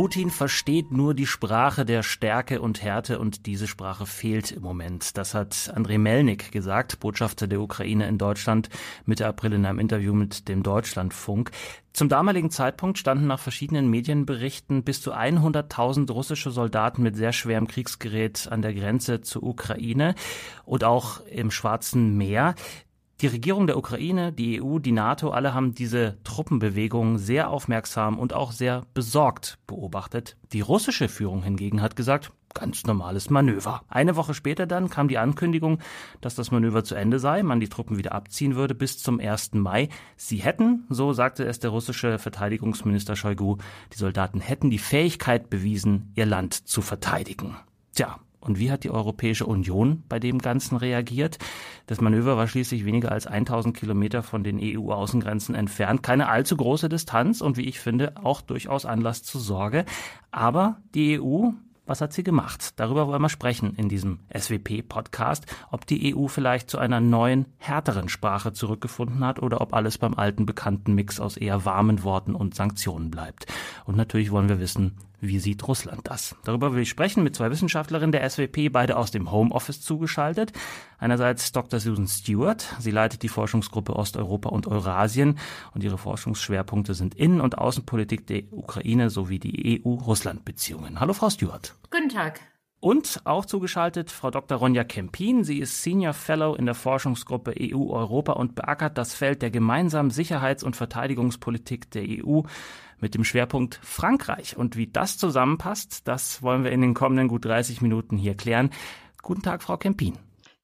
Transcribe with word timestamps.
Putin 0.00 0.30
versteht 0.30 0.92
nur 0.92 1.12
die 1.12 1.26
Sprache 1.26 1.84
der 1.84 2.02
Stärke 2.02 2.62
und 2.62 2.82
Härte 2.82 3.18
und 3.18 3.44
diese 3.44 3.66
Sprache 3.66 4.06
fehlt 4.06 4.50
im 4.50 4.62
Moment. 4.62 5.18
Das 5.18 5.34
hat 5.34 5.70
Andrei 5.74 5.98
Melnik 5.98 6.52
gesagt, 6.52 7.00
Botschafter 7.00 7.46
der 7.46 7.60
Ukraine 7.60 8.08
in 8.08 8.16
Deutschland, 8.16 8.70
Mitte 9.04 9.26
April 9.26 9.52
in 9.52 9.66
einem 9.66 9.78
Interview 9.78 10.14
mit 10.14 10.48
dem 10.48 10.62
Deutschlandfunk. 10.62 11.50
Zum 11.92 12.08
damaligen 12.08 12.50
Zeitpunkt 12.50 12.96
standen 12.96 13.26
nach 13.26 13.40
verschiedenen 13.40 13.90
Medienberichten 13.90 14.84
bis 14.84 15.02
zu 15.02 15.12
100.000 15.12 16.10
russische 16.10 16.50
Soldaten 16.50 17.02
mit 17.02 17.14
sehr 17.14 17.34
schwerem 17.34 17.66
Kriegsgerät 17.68 18.48
an 18.50 18.62
der 18.62 18.72
Grenze 18.72 19.20
zur 19.20 19.42
Ukraine 19.42 20.14
und 20.64 20.82
auch 20.82 21.20
im 21.26 21.50
Schwarzen 21.50 22.16
Meer. 22.16 22.54
Die 23.20 23.26
Regierung 23.26 23.66
der 23.66 23.76
Ukraine, 23.76 24.32
die 24.32 24.62
EU, 24.62 24.78
die 24.78 24.92
NATO, 24.92 25.28
alle 25.28 25.52
haben 25.52 25.74
diese 25.74 26.16
Truppenbewegung 26.24 27.18
sehr 27.18 27.50
aufmerksam 27.50 28.18
und 28.18 28.32
auch 28.32 28.50
sehr 28.50 28.86
besorgt 28.94 29.58
beobachtet. 29.66 30.38
Die 30.54 30.62
russische 30.62 31.06
Führung 31.06 31.42
hingegen 31.42 31.82
hat 31.82 31.96
gesagt, 31.96 32.32
ganz 32.54 32.84
normales 32.84 33.28
Manöver. 33.28 33.82
Eine 33.88 34.16
Woche 34.16 34.32
später 34.32 34.66
dann 34.66 34.88
kam 34.88 35.08
die 35.08 35.18
Ankündigung, 35.18 35.80
dass 36.22 36.34
das 36.34 36.50
Manöver 36.50 36.82
zu 36.82 36.94
Ende 36.94 37.18
sei, 37.18 37.42
man 37.42 37.60
die 37.60 37.68
Truppen 37.68 37.98
wieder 37.98 38.12
abziehen 38.12 38.56
würde 38.56 38.74
bis 38.74 38.98
zum 38.98 39.20
1. 39.20 39.52
Mai. 39.52 39.90
Sie 40.16 40.38
hätten, 40.38 40.86
so 40.88 41.12
sagte 41.12 41.44
es 41.44 41.60
der 41.60 41.70
russische 41.70 42.18
Verteidigungsminister 42.18 43.16
Shoigu, 43.16 43.58
die 43.92 43.98
Soldaten 43.98 44.40
hätten 44.40 44.70
die 44.70 44.78
Fähigkeit 44.78 45.50
bewiesen, 45.50 46.10
ihr 46.14 46.24
Land 46.26 46.54
zu 46.54 46.80
verteidigen. 46.80 47.56
Tja, 47.94 48.18
und 48.40 48.58
wie 48.58 48.70
hat 48.70 48.84
die 48.84 48.90
Europäische 48.90 49.46
Union 49.46 50.02
bei 50.08 50.18
dem 50.18 50.38
Ganzen 50.38 50.76
reagiert? 50.76 51.38
Das 51.86 52.00
Manöver 52.00 52.36
war 52.36 52.48
schließlich 52.48 52.84
weniger 52.84 53.12
als 53.12 53.26
1000 53.26 53.76
Kilometer 53.76 54.22
von 54.22 54.44
den 54.44 54.58
EU-Außengrenzen 54.60 55.54
entfernt. 55.54 56.02
Keine 56.02 56.28
allzu 56.28 56.56
große 56.56 56.88
Distanz 56.88 57.40
und 57.40 57.56
wie 57.56 57.68
ich 57.68 57.80
finde 57.80 58.14
auch 58.22 58.40
durchaus 58.40 58.86
Anlass 58.86 59.22
zur 59.22 59.40
Sorge. 59.40 59.84
Aber 60.30 60.78
die 60.94 61.20
EU, 61.20 61.50
was 61.84 62.00
hat 62.00 62.12
sie 62.12 62.22
gemacht? 62.22 62.74
Darüber 62.76 63.08
wollen 63.08 63.20
wir 63.20 63.28
sprechen 63.28 63.74
in 63.76 63.88
diesem 63.88 64.20
SWP-Podcast, 64.32 65.44
ob 65.70 65.86
die 65.86 66.14
EU 66.14 66.28
vielleicht 66.28 66.70
zu 66.70 66.78
einer 66.78 67.00
neuen, 67.00 67.46
härteren 67.58 68.08
Sprache 68.08 68.52
zurückgefunden 68.52 69.24
hat 69.24 69.42
oder 69.42 69.60
ob 69.60 69.74
alles 69.74 69.98
beim 69.98 70.14
alten 70.14 70.46
bekannten 70.46 70.94
Mix 70.94 71.20
aus 71.20 71.36
eher 71.36 71.64
warmen 71.64 72.04
Worten 72.04 72.34
und 72.34 72.54
Sanktionen 72.54 73.10
bleibt. 73.10 73.46
Und 73.84 73.96
natürlich 73.96 74.30
wollen 74.30 74.48
wir 74.48 74.60
wissen, 74.60 74.96
wie 75.20 75.38
sieht 75.38 75.66
Russland 75.66 76.02
das? 76.04 76.34
Darüber 76.44 76.72
will 76.72 76.82
ich 76.82 76.88
sprechen 76.88 77.22
mit 77.22 77.34
zwei 77.34 77.50
Wissenschaftlerinnen 77.50 78.12
der 78.12 78.28
SWP, 78.28 78.70
beide 78.70 78.96
aus 78.96 79.10
dem 79.10 79.30
Homeoffice 79.30 79.80
zugeschaltet. 79.80 80.52
Einerseits 80.98 81.52
Dr. 81.52 81.80
Susan 81.80 82.08
Stewart. 82.08 82.74
Sie 82.78 82.90
leitet 82.90 83.22
die 83.22 83.28
Forschungsgruppe 83.28 83.96
Osteuropa 83.96 84.48
und 84.48 84.66
Eurasien 84.66 85.38
und 85.74 85.84
ihre 85.84 85.98
Forschungsschwerpunkte 85.98 86.94
sind 86.94 87.14
Innen- 87.14 87.40
und 87.40 87.58
Außenpolitik 87.58 88.26
der 88.26 88.52
Ukraine 88.52 89.10
sowie 89.10 89.38
die 89.38 89.82
EU-Russland-Beziehungen. 89.84 91.00
Hallo, 91.00 91.12
Frau 91.12 91.30
Stewart. 91.30 91.76
Guten 91.90 92.08
Tag. 92.08 92.40
Und 92.80 93.20
auch 93.24 93.44
zugeschaltet 93.44 94.10
Frau 94.10 94.30
Dr. 94.30 94.56
Ronja 94.56 94.84
Kempin. 94.84 95.44
Sie 95.44 95.58
ist 95.58 95.82
Senior 95.82 96.14
Fellow 96.14 96.54
in 96.54 96.64
der 96.64 96.74
Forschungsgruppe 96.74 97.54
EU-Europa 97.60 98.32
und 98.32 98.54
beackert 98.54 98.96
das 98.96 99.14
Feld 99.14 99.42
der 99.42 99.50
gemeinsamen 99.50 100.10
Sicherheits- 100.10 100.64
und 100.64 100.76
Verteidigungspolitik 100.76 101.90
der 101.90 102.04
EU 102.24 102.40
mit 103.00 103.14
dem 103.14 103.24
Schwerpunkt 103.24 103.80
Frankreich. 103.82 104.56
Und 104.56 104.76
wie 104.76 104.86
das 104.86 105.18
zusammenpasst, 105.18 106.06
das 106.06 106.42
wollen 106.42 106.64
wir 106.64 106.72
in 106.72 106.80
den 106.80 106.94
kommenden 106.94 107.28
gut 107.28 107.44
30 107.44 107.80
Minuten 107.80 108.16
hier 108.16 108.36
klären. 108.36 108.70
Guten 109.22 109.42
Tag, 109.42 109.62
Frau 109.62 109.76
Kempin. 109.76 110.18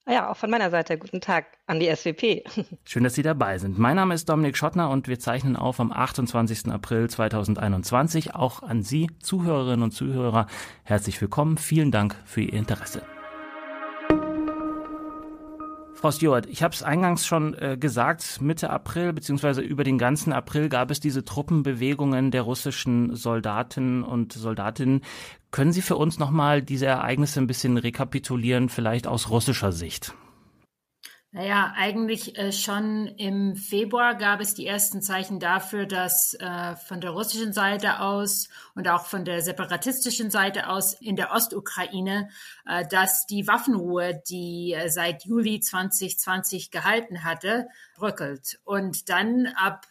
Ah 0.09 0.13
ja, 0.13 0.31
auch 0.31 0.37
von 0.37 0.51
meiner 0.51 0.71
Seite 0.71 0.99
guten 0.99 1.21
Tag 1.21 1.47
an 1.67 1.81
die 1.81 1.93
SWP. 1.95 2.45
Schön, 2.85 3.03
dass 3.03 3.15
Sie 3.15 3.23
dabei 3.23 3.59
sind. 3.59 3.77
Mein 3.77 3.97
Name 3.97 4.15
ist 4.15 4.29
Dominik 4.29 4.57
Schottner 4.57 4.89
und 4.89 5.09
wir 5.09 5.19
zeichnen 5.19 5.57
auf 5.57 5.81
am 5.81 5.91
28. 5.91 6.71
April 6.71 7.11
2021. 7.11 8.37
Auch 8.37 8.63
an 8.63 8.85
Sie, 8.85 9.11
Zuhörerinnen 9.21 9.83
und 9.83 9.91
Zuhörer, 9.91 10.47
herzlich 10.85 11.21
willkommen. 11.21 11.59
Vielen 11.59 11.91
Dank 11.91 12.15
für 12.25 12.43
Ihr 12.43 12.53
Interesse. 12.53 13.03
Frau 15.97 16.11
Stewart, 16.11 16.45
ich 16.47 16.63
habe 16.63 16.75
es 16.75 16.83
eingangs 16.83 17.27
schon 17.27 17.55
äh, 17.55 17.79
gesagt, 17.79 18.43
Mitte 18.43 18.69
April 18.69 19.15
beziehungsweise 19.15 19.63
über 19.63 19.83
den 19.83 19.97
ganzen 19.97 20.31
April 20.31 20.69
gab 20.69 20.91
es 20.91 21.01
diese 21.01 21.25
Truppenbewegungen 21.25 22.31
der 22.31 22.43
russischen 22.43 23.17
Soldaten 23.17 24.05
und 24.05 24.35
Soldatinnen. 24.35 25.01
Können 25.51 25.73
Sie 25.73 25.81
für 25.81 25.97
uns 25.97 26.19
nochmal 26.19 26.61
diese 26.61 26.85
Ereignisse 26.85 27.41
ein 27.41 27.47
bisschen 27.47 27.79
rekapitulieren, 27.79 28.69
vielleicht 28.69 29.07
aus 29.07 29.31
russischer 29.31 29.73
Sicht? 29.73 30.15
Naja, 31.33 31.75
eigentlich 31.77 32.39
äh, 32.39 32.51
schon 32.53 33.09
im 33.09 33.57
Februar 33.57 34.15
gab 34.15 34.41
es 34.41 34.55
die 34.55 34.67
ersten 34.67 35.03
Zeichen 35.03 35.39
dafür, 35.39 35.85
dass 35.85 36.35
äh, 36.35 36.77
von 36.77 37.01
der 37.01 37.11
russischen 37.11 37.53
Seite 37.53 38.01
aus 38.01 38.49
und 38.75 38.89
auch 38.89 39.05
von 39.05 39.25
der 39.25 39.43
separatistischen 39.43 40.31
Seite 40.31 40.69
aus 40.69 40.95
in 40.95 41.17
der 41.17 41.33
Ostukraine, 41.33 42.31
äh, 42.65 42.87
dass 42.87 43.27
die 43.27 43.47
Waffenruhe, 43.47 44.23
die 44.29 44.73
äh, 44.73 44.89
seit 44.89 45.27
Juli 45.27 45.61
2020 45.61 46.71
gehalten 46.71 47.23
hatte, 47.25 47.69
bröckelt. 47.97 48.59
Und 48.65 49.11
dann 49.11 49.47
ab 49.57 49.87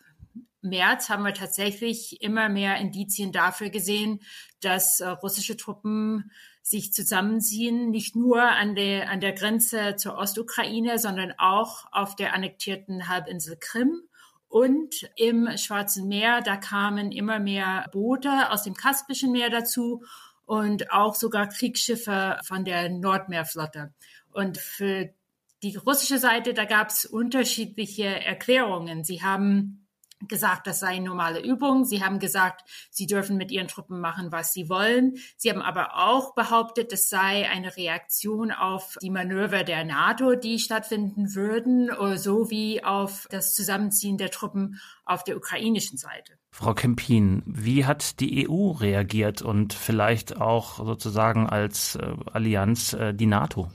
März 0.66 1.10
haben 1.10 1.24
wir 1.24 1.34
tatsächlich 1.34 2.22
immer 2.22 2.50
mehr 2.50 2.78
Indizien 2.78 3.32
dafür 3.32 3.70
gesehen, 3.70 4.22
dass 4.62 5.00
äh, 5.00 5.08
russische 5.10 5.58
Truppen 5.58 6.32
sich 6.66 6.92
zusammenziehen, 6.94 7.92
nicht 7.92 8.16
nur 8.16 8.42
an 8.42 8.74
der, 8.74 9.12
an 9.12 9.22
der 9.22 9.34
Grenze 9.34 9.98
zur 9.98 10.18
Ostukraine, 10.18 10.98
sondern 10.98 11.32
auch 11.38 11.86
auf 11.92 12.16
der 12.16 12.34
annektierten 12.34 13.08
Halbinsel 13.08 13.56
Krim. 13.60 14.02
Und 14.48 15.08
im 15.16 15.48
Schwarzen 15.58 16.08
Meer, 16.08 16.42
da 16.42 16.58
kamen 16.58 17.12
immer 17.12 17.38
mehr 17.38 17.86
Boote 17.92 18.50
aus 18.50 18.64
dem 18.64 18.74
Kaspischen 18.74 19.32
Meer 19.32 19.52
dazu 19.52 20.04
und 20.46 20.92
auch 20.92 21.14
sogar 21.14 21.50
Kriegsschiffe 21.50 22.40
von 22.44 22.66
der 22.66 22.90
Nordmeerflotte. 22.90 23.94
Und 24.32 24.58
für 24.58 25.14
die 25.62 25.76
russische 25.76 26.18
Seite, 26.18 26.56
da 26.56 26.66
gab 26.66 26.90
es 26.90 27.06
unterschiedliche 27.06 28.06
Erklärungen. 28.06 29.04
Sie 29.04 29.22
haben 29.22 29.85
gesagt, 30.28 30.68
das 30.68 30.80
sei 30.80 31.00
normale 31.00 31.42
Übung. 31.42 31.86
Sie 31.86 32.04
haben 32.04 32.20
gesagt, 32.20 32.64
sie 32.90 33.06
dürfen 33.06 33.38
mit 33.38 33.52
ihren 33.52 33.68
Truppen 33.68 34.00
machen, 34.00 34.32
was 34.32 34.54
sie 34.54 34.70
wollen. 34.70 35.16
Sie 35.38 35.50
haben 35.50 35.62
aber 35.62 35.96
auch 35.96 36.34
behauptet, 36.34 36.92
es 36.94 37.10
sei 37.10 37.50
eine 37.50 37.76
Reaktion 37.76 38.52
auf 38.52 38.98
die 39.02 39.10
Manöver 39.10 39.64
der 39.64 39.84
NATO, 39.84 40.36
die 40.36 40.60
stattfinden 40.60 41.36
würden, 41.36 41.90
sowie 42.18 42.84
auf 42.84 43.28
das 43.30 43.54
Zusammenziehen 43.54 44.18
der 44.18 44.32
Truppen 44.32 44.80
auf 45.06 45.24
der 45.24 45.38
ukrainischen 45.38 45.98
Seite. 45.98 46.34
Frau 46.52 46.74
Kempin, 46.74 47.44
wie 47.46 47.86
hat 47.86 48.22
die 48.22 48.48
EU 48.50 48.72
reagiert 48.72 49.42
und 49.42 49.74
vielleicht 49.74 50.40
auch 50.40 50.78
sozusagen 50.78 51.48
als 51.48 51.96
äh, 51.96 52.16
Allianz 52.32 52.94
äh, 52.94 53.14
die 53.14 53.26
NATO? 53.26 53.70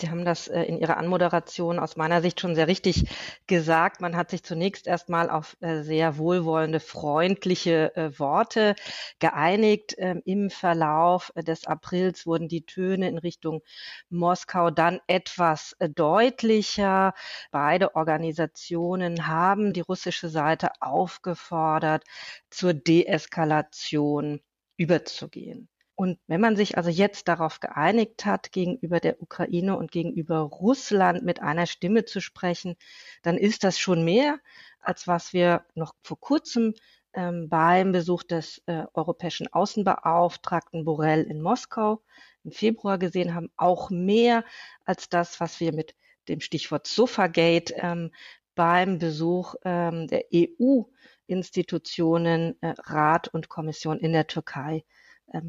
Sie 0.00 0.10
haben 0.10 0.24
das 0.24 0.48
äh, 0.48 0.62
in 0.62 0.78
Ihrer 0.78 0.96
Anmoderation 0.96 1.78
aus 1.78 1.96
meiner 1.96 2.22
Sicht 2.22 2.40
schon 2.40 2.54
sehr 2.54 2.68
richtig 2.68 3.04
gesagt. 3.46 4.00
Man 4.00 4.16
hat 4.16 4.30
sich 4.30 4.42
zunächst 4.42 4.86
erstmal 4.86 5.28
auf 5.28 5.56
äh, 5.60 5.82
sehr 5.82 6.16
wohlwollende, 6.16 6.80
freundliche 6.80 7.94
äh, 7.96 8.18
Worte 8.18 8.76
geeinigt. 9.18 9.94
Ähm, 9.98 10.22
Im 10.24 10.50
Verlauf 10.50 11.32
des 11.36 11.66
Aprils 11.66 12.26
wurden 12.26 12.48
die 12.48 12.64
Töne 12.64 13.08
in 13.08 13.18
Richtung 13.18 13.62
Moskau 14.08 14.70
dann 14.70 15.00
etwas 15.06 15.76
deutlicher. 15.78 17.14
Beide 17.50 17.94
Organisationen 17.94 19.26
haben 19.26 19.72
die 19.72 19.80
russische 19.80 20.28
Seite 20.28 20.70
aufgefordert, 20.80 22.04
zur 22.50 22.74
Deeskalation 22.74 24.40
überzugehen. 24.76 25.68
Und 26.00 26.18
wenn 26.28 26.40
man 26.40 26.56
sich 26.56 26.78
also 26.78 26.88
jetzt 26.88 27.28
darauf 27.28 27.60
geeinigt 27.60 28.24
hat, 28.24 28.52
gegenüber 28.52 29.00
der 29.00 29.20
Ukraine 29.20 29.76
und 29.76 29.92
gegenüber 29.92 30.38
Russland 30.38 31.24
mit 31.24 31.42
einer 31.42 31.66
Stimme 31.66 32.06
zu 32.06 32.22
sprechen, 32.22 32.76
dann 33.20 33.36
ist 33.36 33.64
das 33.64 33.78
schon 33.78 34.02
mehr, 34.02 34.38
als 34.80 35.06
was 35.06 35.34
wir 35.34 35.66
noch 35.74 35.92
vor 36.02 36.18
kurzem 36.18 36.72
ähm, 37.12 37.50
beim 37.50 37.92
Besuch 37.92 38.22
des 38.22 38.62
äh, 38.64 38.84
europäischen 38.94 39.52
Außenbeauftragten 39.52 40.86
Borrell 40.86 41.24
in 41.24 41.42
Moskau 41.42 42.00
im 42.44 42.52
Februar 42.52 42.96
gesehen 42.96 43.34
haben, 43.34 43.50
auch 43.58 43.90
mehr 43.90 44.46
als 44.86 45.10
das, 45.10 45.38
was 45.38 45.60
wir 45.60 45.74
mit 45.74 45.94
dem 46.28 46.40
Stichwort 46.40 46.86
Sofagate 46.86 47.74
ähm, 47.76 48.10
beim 48.54 48.98
Besuch 48.98 49.54
ähm, 49.66 50.06
der 50.06 50.24
EU-Institutionen, 50.34 52.56
äh, 52.62 52.72
Rat 52.84 53.28
und 53.28 53.50
Kommission 53.50 53.98
in 53.98 54.14
der 54.14 54.28
Türkei 54.28 54.82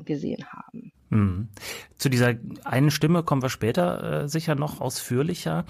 gesehen 0.05 0.45
haben. 0.51 0.91
Hm. 1.09 1.49
Zu 1.97 2.09
dieser 2.09 2.35
einen 2.63 2.91
Stimme 2.91 3.23
kommen 3.23 3.41
wir 3.41 3.49
später 3.49 4.23
äh, 4.23 4.29
sicher 4.29 4.55
noch 4.55 4.81
ausführlicher. 4.81 5.65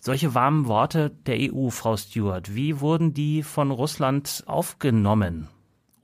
Solche 0.00 0.34
warmen 0.34 0.66
Worte 0.66 1.10
der 1.26 1.36
EU, 1.40 1.70
Frau 1.70 1.96
Stewart, 1.96 2.54
wie 2.54 2.80
wurden 2.80 3.14
die 3.14 3.42
von 3.42 3.70
Russland 3.70 4.44
aufgenommen? 4.46 5.48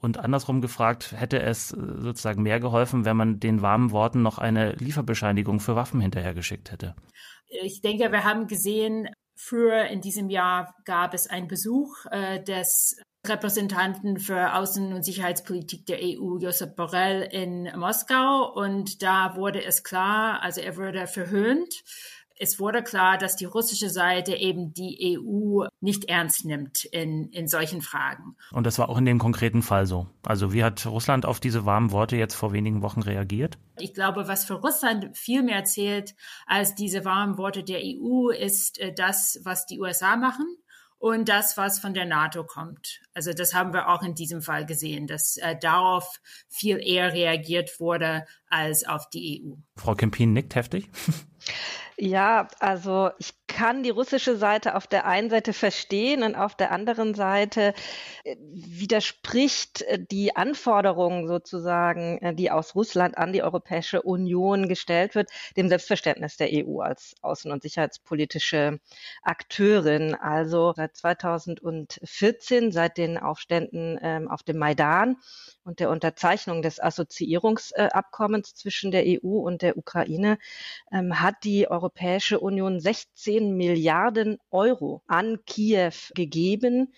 Und 0.01 0.17
andersrum 0.17 0.63
gefragt, 0.63 1.13
hätte 1.15 1.41
es 1.41 1.73
äh, 1.73 1.77
sozusagen 1.99 2.43
mehr 2.43 2.61
geholfen, 2.61 3.05
wenn 3.05 3.17
man 3.17 3.39
den 3.39 3.61
warmen 3.61 3.91
Worten 3.91 4.23
noch 4.23 4.39
eine 4.39 4.73
Lieferbescheinigung 4.73 5.61
für 5.61 5.77
Waffen 5.77 6.01
hinterhergeschickt 6.01 6.73
hätte? 6.73 6.95
Ich 7.63 7.81
denke, 7.83 8.11
wir 8.11 8.25
haben 8.25 8.47
gesehen, 8.47 9.09
Früher 9.43 9.87
in 9.87 10.03
diesem 10.03 10.29
Jahr 10.29 10.75
gab 10.85 11.15
es 11.15 11.27
einen 11.27 11.49
Besuch 11.49 12.05
äh, 12.11 12.43
des 12.43 12.97
Repräsentanten 13.27 14.19
für 14.19 14.55
Außen- 14.55 14.95
und 14.95 15.03
Sicherheitspolitik 15.03 15.87
der 15.87 15.99
EU, 15.99 16.39
Josep 16.39 16.77
Borrell, 16.77 17.23
in 17.23 17.71
Moskau. 17.75 18.53
Und 18.55 19.03
da 19.03 19.37
wurde 19.37 19.65
es 19.65 19.83
klar, 19.83 20.43
also 20.43 20.61
er 20.61 20.77
wurde 20.77 21.07
verhöhnt 21.07 21.75
es 22.43 22.59
wurde 22.59 22.83
klar, 22.83 23.19
dass 23.19 23.37
die 23.37 23.45
russische 23.45 23.91
Seite 23.91 24.35
eben 24.35 24.73
die 24.73 25.19
EU 25.19 25.67
nicht 25.81 26.07
ernst 26.07 26.47
nimmt 26.47 26.87
in, 26.87 27.29
in 27.33 27.47
solchen 27.49 27.83
Fragen. 27.83 28.35
Und 28.51 28.67
das 28.67 28.79
war 28.79 28.89
auch 28.89 28.97
in 28.97 29.05
dem 29.05 29.19
konkreten 29.19 29.61
Fall 29.61 29.85
so. 29.85 30.07
Also 30.23 30.55
wie 30.55 30.65
hat 30.65 30.87
Russland 30.87 31.27
auf 31.27 31.39
diese 31.39 31.67
warmen 31.67 31.93
Worte 31.93 32.17
jetzt 32.17 32.35
vor 32.35 32.55
wenigen 32.55 32.81
Wochen 32.81 33.03
reagiert? 33.03 33.59
Ich 33.79 33.93
glaube, 33.93 34.27
was 34.27 34.47
für 34.47 34.55
Russland 34.55 35.15
viel 35.15 35.43
mehr 35.43 35.65
zählt 35.65 36.15
als 36.47 36.75
diese 36.75 37.05
warmen 37.05 37.37
Worte 37.37 37.63
der 37.63 37.81
EU, 37.83 38.31
ist 38.31 38.81
äh, 38.81 38.95
das, 38.95 39.41
was 39.45 39.67
die 39.67 39.79
USA 39.79 40.17
machen 40.17 40.47
und 41.01 41.29
das, 41.29 41.59
was 41.59 41.79
von 41.79 41.93
der 41.93 42.07
NATO 42.07 42.45
kommt. 42.45 43.01
Also 43.13 43.35
das 43.35 43.53
haben 43.53 43.75
wir 43.75 43.89
auch 43.89 44.03
in 44.03 44.15
diesem 44.15 44.41
Fall 44.41 44.65
gesehen, 44.65 45.07
dass 45.07 45.37
äh, 45.37 45.57
darauf 45.59 46.21
viel 46.49 46.79
eher 46.79 47.13
reagiert 47.13 47.81
wurde 47.81 48.25
als 48.51 48.87
auf 48.87 49.09
die 49.09 49.43
EU. 49.43 49.55
Frau 49.77 49.95
Kempin 49.95 50.33
nickt 50.33 50.55
heftig. 50.55 50.91
Ja, 52.03 52.49
also 52.61 53.11
ich 53.19 53.35
kann 53.47 53.83
die 53.83 53.91
russische 53.91 54.35
Seite 54.35 54.75
auf 54.75 54.87
der 54.87 55.05
einen 55.05 55.29
Seite 55.29 55.53
verstehen 55.53 56.23
und 56.23 56.35
auf 56.35 56.55
der 56.55 56.71
anderen 56.71 57.13
Seite 57.13 57.75
äh, 58.25 58.37
widerspricht 58.41 59.83
äh, 59.83 59.99
die 60.11 60.35
Anforderung 60.35 61.29
sozusagen, 61.29 62.17
äh, 62.23 62.35
die 62.35 62.51
aus 62.51 62.75
Russland 62.75 63.19
an 63.19 63.35
die 63.35 63.43
Europäische 63.43 64.01
Union 64.01 64.67
gestellt 64.67 65.15
wird, 65.15 65.29
dem 65.59 65.69
Selbstverständnis 65.69 66.39
der 66.39 66.49
EU 66.51 66.81
als 66.81 67.17
außen- 67.21 67.53
und 67.53 67.63
sicherheitspolitische 67.63 68.79
Akteurin. 69.23 70.15
Also 70.15 70.73
seit 70.75 70.97
2014, 70.97 72.73
seit 72.73 72.97
den 72.97 73.19
Aufständen 73.19 73.99
ähm, 74.01 74.29
auf 74.29 74.43
dem 74.43 74.57
Maidan 74.57 75.17
und 75.65 75.81
der 75.81 75.91
Unterzeichnung 75.91 76.63
des 76.63 76.81
Assoziierungsabkommens 76.81 78.40
zwischen 78.47 78.91
der 78.91 79.05
EU 79.07 79.39
und 79.39 79.63
der 79.63 79.77
Ukraine, 79.77 80.39
ähm, 80.93 81.21
hat 81.21 81.37
die 81.45 81.71
Europäische 81.71 82.41
Union 82.41 82.81
16 82.81 83.57
Milliarden 83.57 84.39
Euro 84.51 85.03
an 85.07 85.39
Kiew 85.47 85.93
gegeben, 86.15 86.93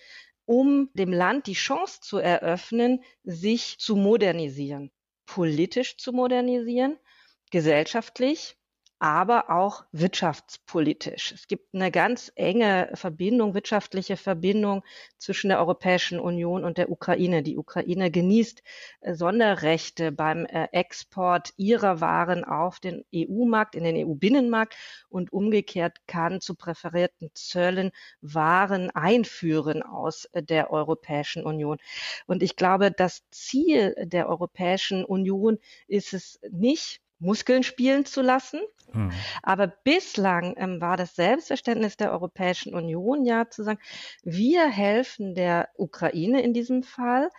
um 0.45 0.89
dem 0.93 1.11
Land 1.11 1.47
die 1.47 1.53
Chance 1.53 2.01
zu 2.01 2.17
eröffnen, 2.17 3.03
sich 3.23 3.77
zu 3.79 3.95
modernisieren, 3.95 4.91
politisch 5.25 5.97
zu 5.97 6.11
modernisieren, 6.11 6.97
gesellschaftlich 7.51 8.57
aber 9.03 9.49
auch 9.49 9.83
wirtschaftspolitisch. 9.91 11.33
Es 11.33 11.49
gibt 11.49 11.75
eine 11.75 11.91
ganz 11.91 12.31
enge 12.35 12.89
Verbindung, 12.93 13.53
wirtschaftliche 13.53 14.15
Verbindung 14.15 14.81
zwischen 15.17 15.49
der 15.49 15.59
Europäischen 15.59 16.21
Union 16.21 16.63
und 16.63 16.77
der 16.77 16.89
Ukraine. 16.89 17.43
Die 17.43 17.57
Ukraine 17.57 18.11
genießt 18.11 18.63
äh, 19.01 19.13
Sonderrechte 19.13 20.13
beim 20.13 20.45
äh, 20.45 20.69
Export 20.71 21.53
ihrer 21.57 21.99
Waren 21.99 22.45
auf 22.45 22.79
den 22.79 23.03
EU-Markt, 23.13 23.75
in 23.75 23.83
den 23.83 24.07
EU-Binnenmarkt 24.07 24.77
und 25.09 25.33
umgekehrt 25.33 25.97
kann 26.07 26.39
zu 26.39 26.55
präferierten 26.55 27.29
Zöllen 27.33 27.91
Waren 28.21 28.89
einführen 28.91 29.83
aus 29.83 30.29
äh, 30.31 30.41
der 30.41 30.71
Europäischen 30.71 31.43
Union. 31.43 31.77
Und 32.25 32.41
ich 32.41 32.55
glaube, 32.55 32.89
das 32.89 33.29
Ziel 33.31 33.95
der 34.01 34.29
Europäischen 34.29 35.03
Union 35.03 35.59
ist 35.89 36.13
es 36.13 36.39
nicht, 36.49 37.01
Muskeln 37.23 37.63
spielen 37.63 38.05
zu 38.05 38.21
lassen. 38.21 38.61
Hm. 38.91 39.11
Aber 39.41 39.67
bislang 39.67 40.53
ähm, 40.57 40.79
war 40.79 40.97
das 40.97 41.15
Selbstverständnis 41.15 41.97
der 41.97 42.11
Europäischen 42.11 42.75
Union 42.75 43.25
ja 43.25 43.49
zu 43.49 43.63
sagen, 43.63 43.79
wir 44.23 44.69
helfen 44.69 45.33
der 45.33 45.69
Ukraine 45.75 46.43
in 46.43 46.53
diesem 46.53 46.83
Fall, 46.83 47.29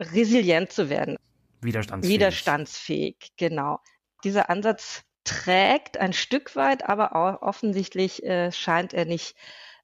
resilient 0.00 0.72
zu 0.72 0.90
werden. 0.90 1.16
Widerstandsfähig. 1.60 2.14
Widerstandsfähig, 2.14 3.32
genau. 3.36 3.78
Dieser 4.24 4.50
Ansatz 4.50 5.04
trägt 5.24 5.98
ein 5.98 6.12
Stück 6.12 6.56
weit, 6.56 6.88
aber 6.88 7.14
auch 7.16 7.42
offensichtlich 7.42 8.22
äh, 8.24 8.52
scheint 8.52 8.94
er 8.94 9.04
nicht 9.04 9.36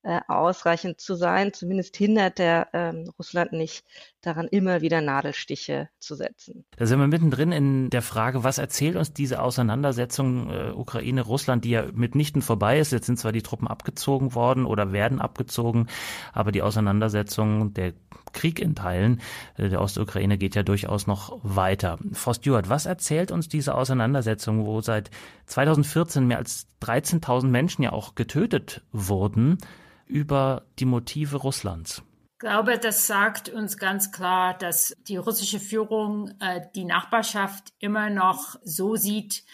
äh, 0.03 0.21
ausreichend 0.29 1.01
zu 1.01 1.15
sein. 1.15 1.53
Zumindest 1.53 1.97
hindert 1.97 2.41
er 2.41 2.69
ähm, 2.73 3.11
Russland 3.19 3.53
nicht 3.53 3.85
daran, 4.23 4.47
immer 4.49 4.81
wieder 4.81 5.01
Nadelstiche 5.01 5.89
zu 5.99 6.15
setzen. 6.15 6.65
Da 6.77 6.87
sind 6.87 6.99
wir 6.99 7.07
mittendrin 7.07 7.53
in 7.53 7.91
der 7.91 8.03
Frage, 8.03 8.45
was 8.45 8.59
erzählt 8.59 8.97
uns 8.97 9.13
diese 9.13 9.43
Auseinandersetzung 9.43 10.51
äh, 10.51 10.71
Ukraine-Russland, 10.71 11.65
die 11.65 11.71
ja 11.71 11.85
mitnichten 11.93 12.43
vorbei 12.43 12.79
ist. 12.79 12.93
Jetzt 12.93 13.07
sind 13.07 13.19
zwar 13.19 13.33
die 13.33 13.43
Truppen 13.43 13.69
abgezogen 13.69 14.35
worden 14.35 14.65
oder 14.65 14.93
werden 14.93 15.21
abgezogen, 15.21 15.89
aber 16.33 16.53
die 16.53 16.63
Auseinandersetzung, 16.63 17.75
der 17.75 17.93
Krieg 18.33 18.61
in 18.61 18.75
Teilen 18.75 19.21
äh, 19.57 19.69
der 19.69 19.81
Ostukraine 19.81 20.39
geht 20.39 20.55
ja 20.55 20.63
durchaus 20.63 21.07
noch 21.07 21.39
weiter. 21.43 21.99
Frau 22.13 22.33
Stewart, 22.33 22.69
was 22.69 22.87
erzählt 22.87 23.31
uns 23.31 23.49
diese 23.49 23.75
Auseinandersetzung, 23.75 24.65
wo 24.65 24.81
seit 24.81 25.11
2014 25.47 26.27
mehr 26.27 26.39
als 26.39 26.67
13.000 26.83 27.47
Menschen 27.47 27.83
ja 27.83 27.93
auch 27.93 28.15
getötet 28.15 28.83
wurden? 28.93 29.59
über 30.13 30.63
die 30.79 30.85
Motive 30.85 31.39
Russlands? 31.39 32.03
Ich 32.43 32.49
glaube, 32.49 32.77
das 32.77 33.07
sagt 33.07 33.51
uns 33.51 33.79
ganz 33.79 34.11
klar, 34.11 34.59
dass 34.59 34.97
die 35.07 35.17
russische 35.17 35.61
Führung 35.61 36.35
äh, 36.41 36.63
die 36.75 36.85
Nachbarschaft 36.85 37.73
immer 37.79 38.11
noch 38.11 38.57
so 38.65 38.97
sieht, 38.97 39.45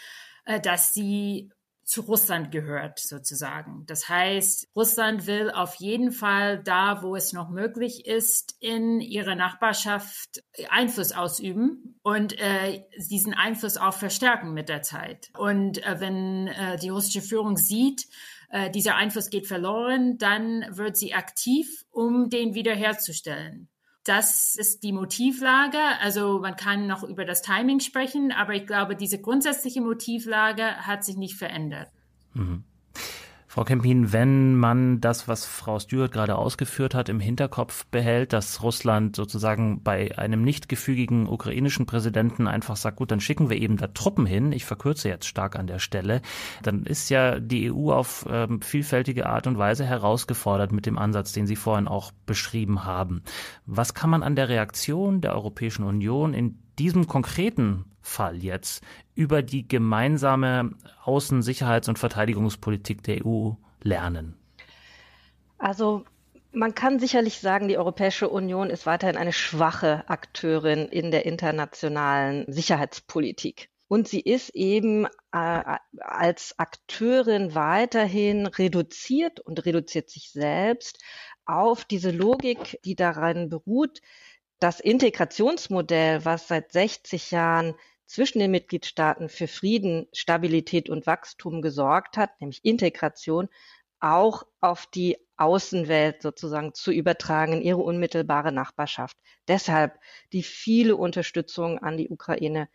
äh, 0.46 0.58
dass 0.58 0.94
sie 0.94 1.50
zu 1.85 2.00
Russland 2.00 2.50
gehört, 2.50 2.99
sozusagen. 2.99 3.85
Das 3.85 4.08
heißt, 4.08 4.69
Russland 4.75 5.26
will 5.26 5.50
auf 5.50 5.75
jeden 5.75 6.12
Fall 6.12 6.62
da, 6.62 7.02
wo 7.02 7.14
es 7.14 7.35
noch 7.35 7.50
möglich 7.50 8.06
ist, 8.06 8.56
in 8.58 9.02
ihrer 9.02 9.34
Nachbarschaft 9.34 10.43
Einfluss 10.70 11.12
ausüben 11.12 12.00
und 12.02 12.38
äh, 12.38 12.84
diesen 12.96 13.34
Einfluss 13.34 13.76
auch 13.76 13.94
verstärken 13.94 14.55
mit 14.55 14.70
der 14.70 14.81
Zeit. 14.81 15.29
Und 15.37 15.84
äh, 15.84 16.00
wenn 16.00 16.46
äh, 16.46 16.79
die 16.79 16.88
russische 16.88 17.20
Führung 17.20 17.58
sieht, 17.58 18.06
äh, 18.50 18.70
dieser 18.70 18.96
Einfluss 18.96 19.30
geht 19.30 19.46
verloren, 19.46 20.18
dann 20.18 20.64
wird 20.70 20.96
sie 20.96 21.14
aktiv, 21.14 21.84
um 21.90 22.30
den 22.30 22.54
wiederherzustellen. 22.54 23.68
Das 24.04 24.56
ist 24.56 24.82
die 24.84 24.92
Motivlage. 24.92 25.78
Also 26.00 26.38
man 26.40 26.56
kann 26.56 26.86
noch 26.86 27.02
über 27.02 27.26
das 27.26 27.42
Timing 27.42 27.80
sprechen, 27.80 28.32
aber 28.32 28.54
ich 28.54 28.66
glaube, 28.66 28.96
diese 28.96 29.20
grundsätzliche 29.20 29.82
Motivlage 29.82 30.86
hat 30.86 31.04
sich 31.04 31.16
nicht 31.16 31.36
verändert. 31.36 31.88
Mhm. 32.32 32.64
Frau 33.58 33.64
Kempin, 33.64 34.12
wenn 34.12 34.55
man 34.55 35.00
das, 35.00 35.26
was 35.26 35.44
Frau 35.44 35.81
Stewart 35.81 36.12
gerade 36.12 36.37
ausgeführt 36.37 36.94
hat, 36.94 37.08
im 37.08 37.19
Hinterkopf 37.19 37.87
behält, 37.87 38.32
dass 38.32 38.62
Russland 38.62 39.17
sozusagen 39.17 39.82
bei 39.82 40.17
einem 40.17 40.43
nicht 40.43 40.69
gefügigen 40.69 41.27
ukrainischen 41.27 41.84
Präsidenten 41.84 42.46
einfach 42.46 42.77
sagt, 42.77 42.98
gut, 42.98 43.10
dann 43.10 43.19
schicken 43.19 43.50
wir 43.50 43.56
eben 43.56 43.77
da 43.77 43.88
Truppen 43.88 44.27
hin, 44.27 44.53
ich 44.53 44.65
verkürze 44.65 45.08
jetzt 45.08 45.27
stark 45.27 45.58
an 45.58 45.67
der 45.67 45.81
Stelle, 45.81 46.22
dann 46.62 46.84
ist 46.84 47.10
ja 47.10 47.41
die 47.41 47.72
EU 47.72 47.91
auf 47.91 48.27
ähm, 48.31 48.62
vielfältige 48.62 49.27
Art 49.27 49.48
und 49.48 49.58
Weise 49.58 49.84
herausgefordert 49.84 50.70
mit 50.70 50.86
dem 50.86 50.96
Ansatz, 50.96 51.32
den 51.32 51.48
Sie 51.48 51.56
vorhin 51.56 51.88
auch 51.88 52.12
beschrieben 52.27 52.84
haben. 52.84 53.24
Was 53.67 53.93
kann 53.93 54.08
man 54.10 54.22
an 54.22 54.36
der 54.36 54.48
Reaktion 54.48 55.20
der 55.20 55.34
Europäischen 55.34 55.82
Union 55.82 56.32
in 56.32 56.60
diesem 56.79 57.08
konkreten 57.08 57.86
Fall 58.08 58.43
jetzt 58.43 58.82
über 59.15 59.43
die 59.43 59.67
gemeinsame 59.69 60.72
Außen-, 61.05 61.43
Sicherheits- 61.43 61.88
und 61.88 61.98
Verteidigungspolitik 61.98 63.03
der 63.03 63.24
EU 63.24 63.53
lernen? 63.82 64.36
Also 65.58 66.05
man 66.53 66.74
kann 66.74 66.98
sicherlich 66.98 67.41
sagen, 67.41 67.69
die 67.69 67.79
Europäische 67.79 68.29
Union 68.29 68.70
ist 68.70 68.86
weiterhin 68.86 69.17
eine 69.17 69.32
schwache 69.32 70.08
Akteurin 70.08 70.86
in 70.86 71.10
der 71.10 71.27
internationalen 71.27 72.50
Sicherheitspolitik. 72.50 73.69
Und 73.88 74.06
sie 74.06 74.20
ist 74.20 74.50
eben 74.50 75.06
äh, 75.32 75.79
als 75.98 76.58
Akteurin 76.58 77.55
weiterhin 77.55 78.46
reduziert 78.46 79.41
und 79.41 79.65
reduziert 79.65 80.10
sich 80.10 80.31
selbst 80.31 81.03
auf 81.46 81.84
diese 81.86 82.10
Logik, 82.10 82.79
die 82.84 82.94
daran 82.94 83.48
beruht, 83.48 84.00
das 84.60 84.81
Integrationsmodell, 84.81 86.24
was 86.24 86.48
seit 86.48 86.72
60 86.72 87.31
Jahren 87.31 87.74
zwischen 88.08 88.38
den 88.41 88.50
Mitgliedstaaten 88.50 89.29
für 89.29 89.46
Frieden, 89.46 90.08
Stabilität 90.12 90.88
und 90.88 91.06
Wachstum 91.06 91.62
gesorgt 91.62 92.17
hat, 92.17 92.41
nämlich 92.41 92.65
Integration, 92.65 93.48
auch 94.00 94.44
auf 94.60 94.86
die 94.86 95.19
Außenwelt 95.36 96.22
sozusagen 96.22 96.74
zu 96.74 96.91
übertragen, 96.91 97.53
in 97.53 97.62
ihre 97.62 97.82
unmittelbare 97.82 98.50
Nachbarschaft. 98.50 99.17
Deshalb 99.46 100.00
die 100.32 100.43
viele 100.43 100.96
Unterstützung 100.96 101.79
an 101.79 101.96
die 101.96 102.08
Ukraine 102.08 102.69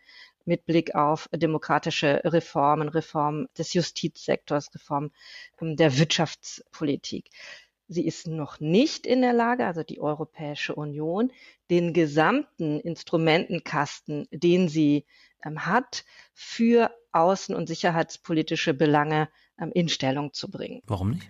mit 0.46 0.66
Blick 0.66 0.94
auf 0.94 1.28
demokratische 1.32 2.20
Reformen, 2.24 2.88
Reform 2.88 3.48
des 3.58 3.74
Justizsektors, 3.74 4.74
Reform 4.74 5.10
der 5.60 5.98
Wirtschaftspolitik. 5.98 7.30
Sie 7.88 8.06
ist 8.06 8.26
noch 8.26 8.60
nicht 8.60 9.06
in 9.06 9.20
der 9.20 9.32
Lage, 9.32 9.66
also 9.66 9.82
die 9.82 10.00
Europäische 10.00 10.74
Union, 10.74 11.30
den 11.70 11.92
gesamten 11.92 12.80
Instrumentenkasten, 12.80 14.26
den 14.30 14.68
sie 14.68 15.04
ähm, 15.44 15.66
hat, 15.66 16.04
für 16.32 16.90
außen- 17.12 17.54
und 17.54 17.66
sicherheitspolitische 17.66 18.74
Belange 18.74 19.28
ähm, 19.60 19.70
in 19.74 19.88
Stellung 19.88 20.32
zu 20.32 20.50
bringen. 20.50 20.82
Warum 20.86 21.10
nicht? 21.10 21.28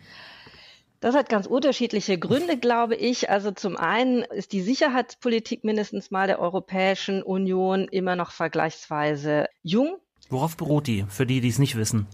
Das 1.01 1.15
hat 1.15 1.29
ganz 1.29 1.47
unterschiedliche 1.47 2.19
Gründe, 2.19 2.57
glaube 2.57 2.95
ich. 2.97 3.29
Also 3.29 3.51
zum 3.51 3.77
einen 3.77 4.23
ist 4.23 4.53
die 4.53 4.63
Sicherheitspolitik 4.63 5.63
mindestens 5.63 6.11
mal 6.11 6.27
der 6.27 6.39
Europäischen 6.39 7.23
Union 7.23 7.89
immer 7.89 8.17
noch 8.17 8.31
vergleichsweise 8.31 9.49
jung. 9.63 9.99
Worauf 10.31 10.57
beruht 10.57 10.87
die, 10.87 11.05
für 11.07 11.27
die, 11.27 11.43
die 11.43 11.49
es 11.49 11.59
nicht 11.59 11.77
wissen? 11.77 12.07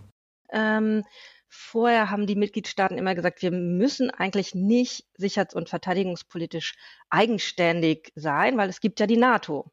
Ähm, 0.52 1.04
vorher 1.50 2.11
haben 2.11 2.26
die 2.26 2.37
Mitgliedstaaten 2.37 2.97
immer 2.97 3.14
gesagt, 3.14 3.42
wir 3.42 3.50
müssen 3.50 4.11
eigentlich 4.11 4.54
nicht 4.54 5.07
sicherheits- 5.19 5.54
und 5.54 5.69
verteidigungspolitisch 5.69 6.75
eigenständig 7.11 8.12
sein, 8.14 8.57
weil 8.57 8.71
es 8.71 8.80
gibt 8.80 9.00
ja 9.00 9.07
die 9.07 9.19
NATO. 9.19 9.71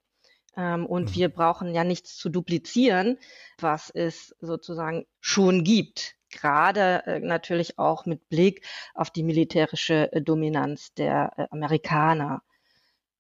Ähm, 0.58 0.86
und 0.86 1.12
mhm. 1.12 1.16
wir 1.16 1.30
brauchen 1.30 1.74
ja 1.74 1.84
nichts 1.84 2.18
zu 2.18 2.30
duplizieren, 2.30 3.18
was 3.60 3.90
es 3.90 4.36
sozusagen 4.42 5.06
schon 5.22 5.64
gibt 5.64 6.18
gerade 6.30 7.04
äh, 7.06 7.20
natürlich 7.20 7.78
auch 7.80 8.06
mit 8.06 8.30
Blick 8.30 8.66
auf 8.94 9.10
die 9.10 9.24
militärische 9.24 10.12
äh, 10.12 10.22
Dominanz 10.22 10.94
der 10.94 11.34
äh, 11.38 11.48
Amerikaner. 11.52 12.42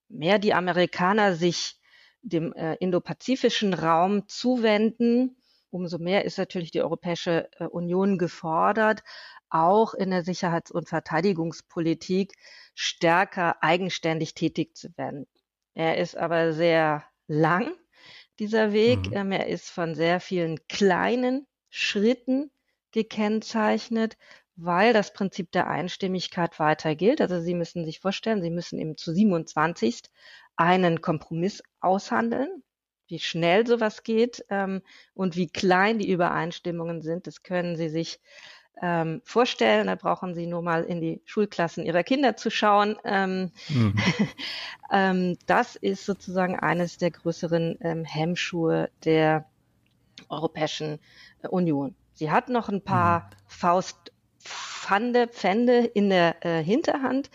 Mehr 0.09 0.39
die 0.39 0.53
Amerikaner 0.53 1.35
sich 1.35 1.79
dem 2.21 2.53
indopazifischen 2.79 3.73
Raum 3.73 4.27
zuwenden, 4.27 5.37
umso 5.77 5.99
mehr 5.99 6.25
ist 6.25 6.37
natürlich 6.37 6.71
die 6.71 6.81
Europäische 6.81 7.49
äh, 7.59 7.65
Union 7.65 8.17
gefordert, 8.17 9.03
auch 9.49 9.93
in 9.93 10.09
der 10.09 10.23
Sicherheits- 10.23 10.71
und 10.71 10.89
Verteidigungspolitik 10.89 12.33
stärker 12.75 13.63
eigenständig 13.63 14.33
tätig 14.33 14.75
zu 14.75 14.89
werden. 14.97 15.27
Er 15.73 15.97
ist 15.97 16.17
aber 16.17 16.53
sehr 16.53 17.05
lang, 17.27 17.71
dieser 18.39 18.73
Weg. 18.73 19.07
Mhm. 19.07 19.13
Ähm, 19.13 19.31
er 19.31 19.47
ist 19.47 19.69
von 19.69 19.95
sehr 19.95 20.19
vielen 20.19 20.67
kleinen 20.67 21.47
Schritten 21.69 22.51
gekennzeichnet, 22.91 24.17
weil 24.55 24.93
das 24.93 25.13
Prinzip 25.13 25.51
der 25.51 25.67
Einstimmigkeit 25.67 26.59
weiter 26.59 26.95
gilt. 26.95 27.21
Also 27.21 27.39
Sie 27.39 27.53
müssen 27.53 27.85
sich 27.85 27.99
vorstellen, 27.99 28.41
Sie 28.41 28.49
müssen 28.49 28.79
eben 28.79 28.97
zu 28.97 29.13
27 29.13 30.01
einen 30.55 31.01
Kompromiss 31.01 31.61
aushandeln. 31.79 32.63
Wie 33.07 33.19
schnell 33.19 33.65
sowas 33.65 34.03
geht 34.03 34.45
ähm, 34.49 34.81
und 35.13 35.35
wie 35.35 35.47
klein 35.47 35.99
die 35.99 36.11
Übereinstimmungen 36.11 37.01
sind, 37.01 37.27
das 37.27 37.43
können 37.43 37.75
Sie 37.75 37.89
sich 37.89 38.19
ähm, 38.81 39.21
vorstellen. 39.23 39.87
Da 39.87 39.95
brauchen 39.95 40.35
Sie 40.35 40.45
nur 40.45 40.61
mal 40.61 40.83
in 40.83 41.01
die 41.01 41.21
Schulklassen 41.25 41.85
Ihrer 41.85 42.03
Kinder 42.03 42.35
zu 42.37 42.49
schauen. 42.49 42.97
Ähm, 43.03 43.51
mhm. 43.69 43.95
ähm, 44.91 45.37
das 45.45 45.75
ist 45.75 46.05
sozusagen 46.05 46.59
eines 46.59 46.97
der 46.97 47.11
größeren 47.11 47.77
ähm, 47.81 48.03
Hemmschuhe 48.05 48.89
der 49.03 49.45
Europäischen 50.29 50.99
Union. 51.49 51.95
Sie 52.13 52.31
hat 52.31 52.49
noch 52.49 52.69
ein 52.69 52.81
paar 52.81 53.21
mhm. 53.21 53.25
Faustpfande, 53.47 55.27
Pfände 55.27 55.85
in 55.85 56.09
der 56.09 56.43
äh, 56.45 56.63
Hinterhand 56.63 57.29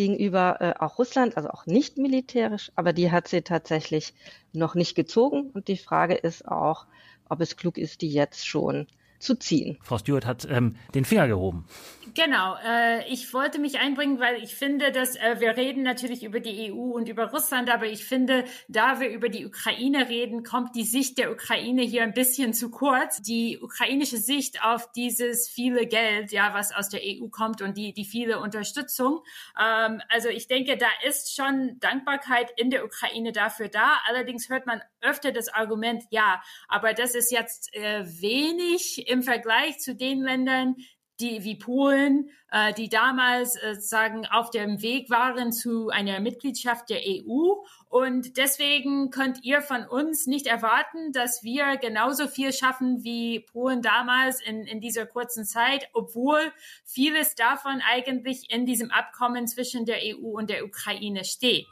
gegenüber 0.00 0.56
äh, 0.60 0.74
auch 0.82 0.98
Russland, 0.98 1.36
also 1.36 1.50
auch 1.50 1.66
nicht 1.66 1.98
militärisch, 1.98 2.72
aber 2.74 2.94
die 2.94 3.10
hat 3.10 3.28
sie 3.28 3.42
tatsächlich 3.42 4.14
noch 4.54 4.74
nicht 4.74 4.94
gezogen. 4.94 5.50
Und 5.52 5.68
die 5.68 5.76
Frage 5.76 6.14
ist 6.14 6.48
auch, 6.48 6.86
ob 7.28 7.42
es 7.42 7.58
klug 7.58 7.76
ist, 7.76 8.00
die 8.00 8.10
jetzt 8.10 8.48
schon 8.48 8.86
zu 9.18 9.34
ziehen. 9.34 9.76
Frau 9.82 9.98
Stewart 9.98 10.24
hat 10.24 10.48
ähm, 10.50 10.76
den 10.94 11.04
Finger 11.04 11.28
gehoben. 11.28 11.66
Genau, 12.14 12.56
äh, 12.64 13.06
ich 13.12 13.32
wollte 13.34 13.58
mich 13.58 13.78
einbringen, 13.78 14.20
weil 14.20 14.42
ich 14.42 14.54
finde, 14.54 14.90
dass 14.90 15.16
äh, 15.16 15.36
wir 15.38 15.56
reden 15.56 15.82
natürlich 15.82 16.24
über 16.24 16.40
die 16.40 16.72
EU 16.72 16.92
und 16.92 17.08
über 17.08 17.30
Russland, 17.30 17.68
aber 17.68 17.86
ich 17.86 18.04
finde, 18.04 18.44
da 18.68 19.00
wir 19.00 19.10
über 19.10 19.28
die 19.28 19.44
Ukraine 19.46 20.08
reden, 20.08 20.42
kommt 20.42 20.74
die 20.74 20.84
Sicht 20.84 21.18
der 21.18 21.30
Ukraine 21.30 21.82
hier 21.82 22.02
ein 22.02 22.14
bisschen 22.14 22.54
zu 22.54 22.70
kurz. 22.70 23.20
Die 23.20 23.58
ukrainische 23.60 24.16
Sicht 24.16 24.64
auf 24.64 24.90
dieses 24.92 25.48
viele 25.48 25.86
Geld, 25.86 26.32
ja, 26.32 26.54
was 26.54 26.72
aus 26.72 26.88
der 26.88 27.00
EU 27.04 27.28
kommt 27.28 27.60
und 27.60 27.76
die 27.76 27.92
die 27.92 28.06
viele 28.06 28.40
Unterstützung. 28.40 29.20
Ähm, 29.60 30.00
also 30.08 30.30
ich 30.30 30.48
denke, 30.48 30.78
da 30.78 30.88
ist 31.06 31.36
schon 31.36 31.78
Dankbarkeit 31.80 32.50
in 32.56 32.70
der 32.70 32.84
Ukraine 32.84 33.32
dafür 33.32 33.68
da. 33.68 33.98
Allerdings 34.08 34.48
hört 34.48 34.66
man 34.66 34.80
öfter 35.00 35.32
das 35.32 35.48
Argument, 35.48 36.04
ja, 36.10 36.42
aber 36.66 36.94
das 36.94 37.14
ist 37.14 37.30
jetzt 37.30 37.74
äh, 37.74 38.04
wenig 38.20 39.06
im 39.06 39.22
Vergleich 39.22 39.78
zu 39.78 39.94
den 39.94 40.22
Ländern, 40.22 40.76
die 41.20 41.44
wie 41.44 41.56
Polen, 41.56 42.30
äh, 42.50 42.72
die 42.72 42.88
damals 42.88 43.56
äh, 43.56 43.74
sagen 43.74 44.26
auf 44.26 44.50
dem 44.50 44.82
Weg 44.82 45.10
waren 45.10 45.52
zu 45.52 45.88
einer 45.90 46.20
Mitgliedschaft 46.20 46.90
der 46.90 47.00
EU. 47.06 47.54
Und 47.88 48.36
deswegen 48.36 49.10
könnt 49.10 49.44
ihr 49.44 49.62
von 49.62 49.84
uns 49.84 50.26
nicht 50.26 50.46
erwarten, 50.46 51.12
dass 51.12 51.42
wir 51.42 51.76
genauso 51.76 52.28
viel 52.28 52.52
schaffen 52.52 53.04
wie 53.04 53.40
Polen 53.40 53.82
damals 53.82 54.40
in, 54.40 54.62
in 54.64 54.80
dieser 54.80 55.06
kurzen 55.06 55.44
Zeit, 55.44 55.88
obwohl 55.92 56.40
vieles 56.84 57.34
davon 57.34 57.82
eigentlich 57.88 58.52
in 58.52 58.66
diesem 58.66 58.90
Abkommen 58.90 59.46
zwischen 59.46 59.84
der 59.84 59.98
EU 60.02 60.38
und 60.38 60.50
der 60.50 60.64
Ukraine 60.64 61.24
steht. 61.24 61.66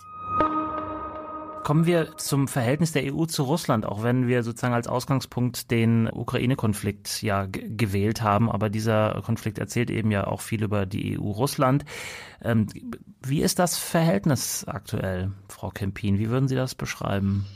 Kommen 1.65 1.87
wir 1.87 2.17
zum 2.17 2.49
Verhältnis 2.49 2.93
der 2.93 3.15
EU 3.15 3.27
zu 3.27 3.43
Russland, 3.43 3.85
auch 3.85 4.03
wenn 4.03 4.27
wir 4.27 4.43
sozusagen 4.43 4.75
als 4.75 4.89
Ausgangspunkt 4.89 5.71
den 5.71 6.09
Ukraine-Konflikt 6.11 7.23
ja 7.23 7.47
gewählt 7.47 8.23
haben. 8.23 8.51
Aber 8.51 8.71
dieser 8.71 9.21
Konflikt 9.25 9.59
erzählt 9.59 9.91
eben 9.91 10.11
ja 10.11 10.27
auch 10.27 10.41
viel 10.41 10.63
über 10.63 10.87
die 10.87 11.19
EU-Russland. 11.19 11.85
Ähm, 12.43 12.67
wie 13.25 13.43
ist 13.43 13.59
das 13.59 13.77
Verhältnis 13.77 14.65
aktuell, 14.67 15.33
Frau 15.49 15.71
Kempin? 15.71 16.19
Wie 16.19 16.31
würden 16.31 16.49
Sie 16.49 16.57
das 16.57 16.75
beschreiben? 16.75 17.47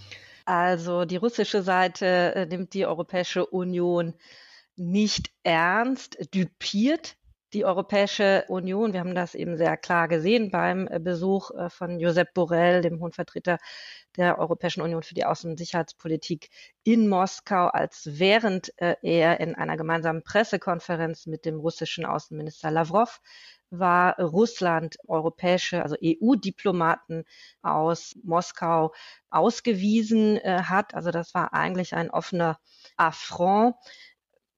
Also 0.45 1.05
die 1.05 1.17
russische 1.17 1.63
Seite 1.63 2.35
äh, 2.35 2.47
nimmt 2.47 2.75
die 2.75 2.87
Europäische 2.87 3.47
Union 3.47 4.15
nicht 4.77 5.31
ernst, 5.43 6.19
düpiert 6.35 7.17
die 7.53 7.65
Europäische 7.65 8.45
Union, 8.49 8.93
wir 8.93 9.01
haben 9.01 9.15
das 9.15 9.35
eben 9.35 9.57
sehr 9.57 9.77
klar 9.77 10.09
gesehen 10.09 10.51
beim 10.51 10.89
äh, 10.89 10.99
Besuch 10.99 11.51
äh, 11.51 11.69
von 11.69 12.01
Josep 12.01 12.33
Borrell, 12.35 12.81
dem 12.81 13.01
Hohen 13.01 13.13
Vertreter 13.13 13.59
der 14.17 14.39
Europäischen 14.39 14.83
Union 14.83 15.03
für 15.03 15.15
die 15.15 15.27
Außen- 15.27 15.51
und 15.51 15.59
Sicherheitspolitik 15.59 16.49
in 16.83 17.09
Moskau, 17.09 17.67
als 17.67 18.09
während 18.13 18.73
äh, 18.81 18.97
er 19.03 19.41
in 19.41 19.55
einer 19.55 19.77
gemeinsamen 19.77 20.23
Pressekonferenz 20.23 21.27
mit 21.27 21.45
dem 21.45 21.61
russischen 21.61 22.07
Außenminister 22.07 22.71
Lavrov 22.71 23.21
war 23.71 24.19
Russland 24.21 24.97
europäische, 25.09 25.83
also 25.83 25.97
EU-Diplomaten 26.03 27.25
aus 27.63 28.15
Moskau 28.23 28.93
ausgewiesen 29.31 30.39
hat. 30.45 30.93
Also 30.93 31.11
das 31.11 31.33
war 31.33 31.55
eigentlich 31.55 31.95
ein 31.95 32.11
offener 32.11 32.59
Affront. 32.99 33.75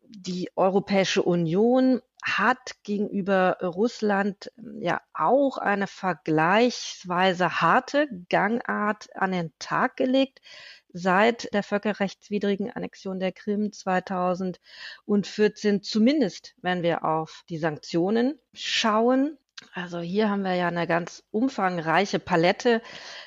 Die 0.09 0.51
Europäische 0.57 1.23
Union 1.23 2.01
hat 2.25 2.83
gegenüber 2.83 3.59
Russland 3.63 4.51
ähm, 4.59 4.81
ja 4.81 5.03
auch 5.13 5.59
eine 5.59 5.87
vergleichsweise 5.87 7.61
harte 7.61 8.09
Gangart 8.31 9.15
an 9.15 9.33
den 9.33 9.53
Tag 9.59 9.99
gelegt 9.99 10.41
seit 10.95 11.53
der 11.53 11.63
völkerrechtswidrigen 11.63 12.71
Annexion 12.71 13.21
der 13.21 13.33
Krim 13.33 13.73
2014, 13.73 15.83
zumindest 15.83 16.55
wenn 16.63 16.83
wir 16.83 17.05
auf 17.05 17.45
die 17.49 17.59
Sanktionen 17.59 18.39
schauen. 18.55 19.37
Also 19.75 20.01
hier 20.01 20.31
haben 20.31 20.45
wir 20.45 20.55
ja 20.55 20.69
eine 20.69 20.87
ganz 20.87 21.25
umfangreiche 21.31 22.21
Palette 22.21 22.81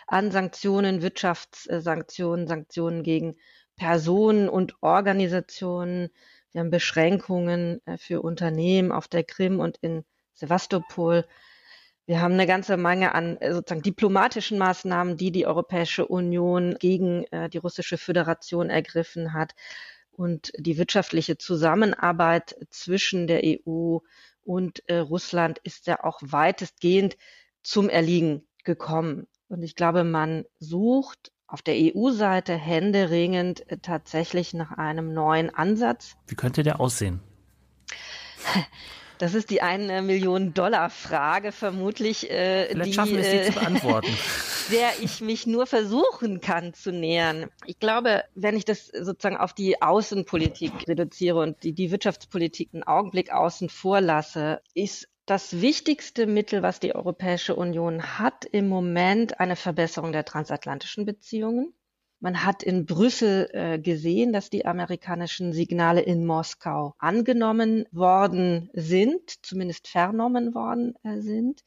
an 0.08 0.32
Sanktionen, 0.32 1.01
Wirtschaftssanktionen, 1.01 2.48
Sanktionen 2.48 3.04
gegen 3.04 3.36
Personen 3.75 4.50
und 4.50 4.82
Organisationen, 4.82 6.10
wir 6.58 6.62
haben 6.62 6.72
Beschränkungen 6.72 7.86
äh, 7.86 8.00
für 8.00 8.24
Unternehmen 8.24 8.92
auf 8.92 9.08
der 9.08 9.24
Krim 9.24 9.60
und 9.60 9.78
in 9.82 10.04
Sevastopol. 10.34 11.24
Wir 12.08 12.20
haben 12.20 12.34
eine 12.34 12.48
ganze 12.48 12.78
Menge 12.78 13.14
an 13.14 13.38
äh, 13.38 13.54
sozusagen 13.54 13.84
diplomatischen 13.84 14.58
Maßnahmen, 14.58 15.18
die 15.18 15.32
die 15.32 15.46
Europäische 15.46 16.08
Union 16.08 16.76
gegen 16.80 17.26
äh, 17.26 17.48
die 17.48 17.60
russische 17.60 18.00
Föderation 18.00 18.72
ergriffen 18.72 19.34
hat. 19.34 19.54
Und 20.10 20.52
die 20.58 20.80
wirtschaftliche 20.80 21.38
Zusammenarbeit 21.38 22.56
zwischen 22.72 23.28
der 23.28 23.42
EU 23.44 24.00
und 24.44 24.82
Russland 24.90 25.60
ist 25.60 25.86
ja 25.86 26.04
auch 26.04 26.20
weitestgehend 26.24 27.18
zum 27.62 27.88
Erliegen 27.88 28.48
gekommen. 28.64 29.28
Und 29.48 29.62
ich 29.62 29.76
glaube, 29.76 30.04
man 30.04 30.46
sucht 30.58 31.32
auf 31.48 31.62
der 31.62 31.75
EU-Seite 31.77 32.54
händeringend 32.54 33.70
äh, 33.72 33.77
tatsächlich 33.77 34.54
nach 34.54 34.72
einem 34.72 35.13
neuen 35.13 35.54
Ansatz. 35.54 36.16
Wie 36.27 36.36
könnte 36.36 36.63
der 36.63 36.80
aussehen? 36.80 37.22
Das 39.18 39.34
ist 39.34 39.50
die 39.50 39.62
eine 39.62 40.01
Million 40.04 40.54
Dollar 40.54 40.89
Frage 40.89 41.51
vermutlich, 41.51 42.30
äh, 42.30 42.74
die, 42.75 42.94
schaffen 42.94 43.18
es, 43.18 43.30
die 43.32 43.38
äh, 43.38 43.46
zu 43.46 43.54
beantworten. 43.54 44.16
der 44.72 44.89
ich 45.01 45.22
mich 45.22 45.48
nur 45.48 45.66
versuchen 45.66 46.42
kann 46.42 46.74
zu 46.74 46.92
nähern. 46.92 47.50
Ich 47.66 47.80
glaube, 47.80 48.24
wenn 48.36 48.56
ich 48.56 48.66
das 48.66 48.88
sozusagen 48.88 49.38
auf 49.38 49.54
die 49.54 49.82
Außenpolitik 49.82 50.88
reduziere 50.88 51.39
und 51.39 51.63
die, 51.63 51.74
die 51.74 51.89
Wirtschaftspolitik 51.89 52.70
einen 52.74 52.84
Augenblick 52.84 53.32
außen 53.32 53.70
vor 53.70 54.01
lasse, 54.01 54.62
ist 54.74 55.08
das 55.27 55.60
wichtigste 55.60 56.25
Mittel, 56.25 56.63
was 56.63 56.79
die 56.79 56.96
Europäische 56.96 57.53
Union 57.53 58.17
hat 58.17 58.46
im 58.46 58.69
Moment, 58.69 59.41
eine 59.41 59.57
Verbesserung 59.57 60.13
der 60.13 60.24
transatlantischen 60.24 61.05
Beziehungen. 61.05 61.74
Man 62.19 62.46
hat 62.46 62.63
in 62.63 62.86
Brüssel 62.86 63.50
äh, 63.51 63.77
gesehen, 63.77 64.31
dass 64.31 64.50
die 64.50 64.65
amerikanischen 64.65 65.51
Signale 65.51 66.01
in 66.01 66.25
Moskau 66.25 66.96
angenommen 66.98 67.86
worden 67.91 68.69
sind, 68.74 69.46
zumindest 69.46 69.89
vernommen 69.89 70.55
worden 70.55 70.96
äh, 71.03 71.19
sind. 71.19 71.62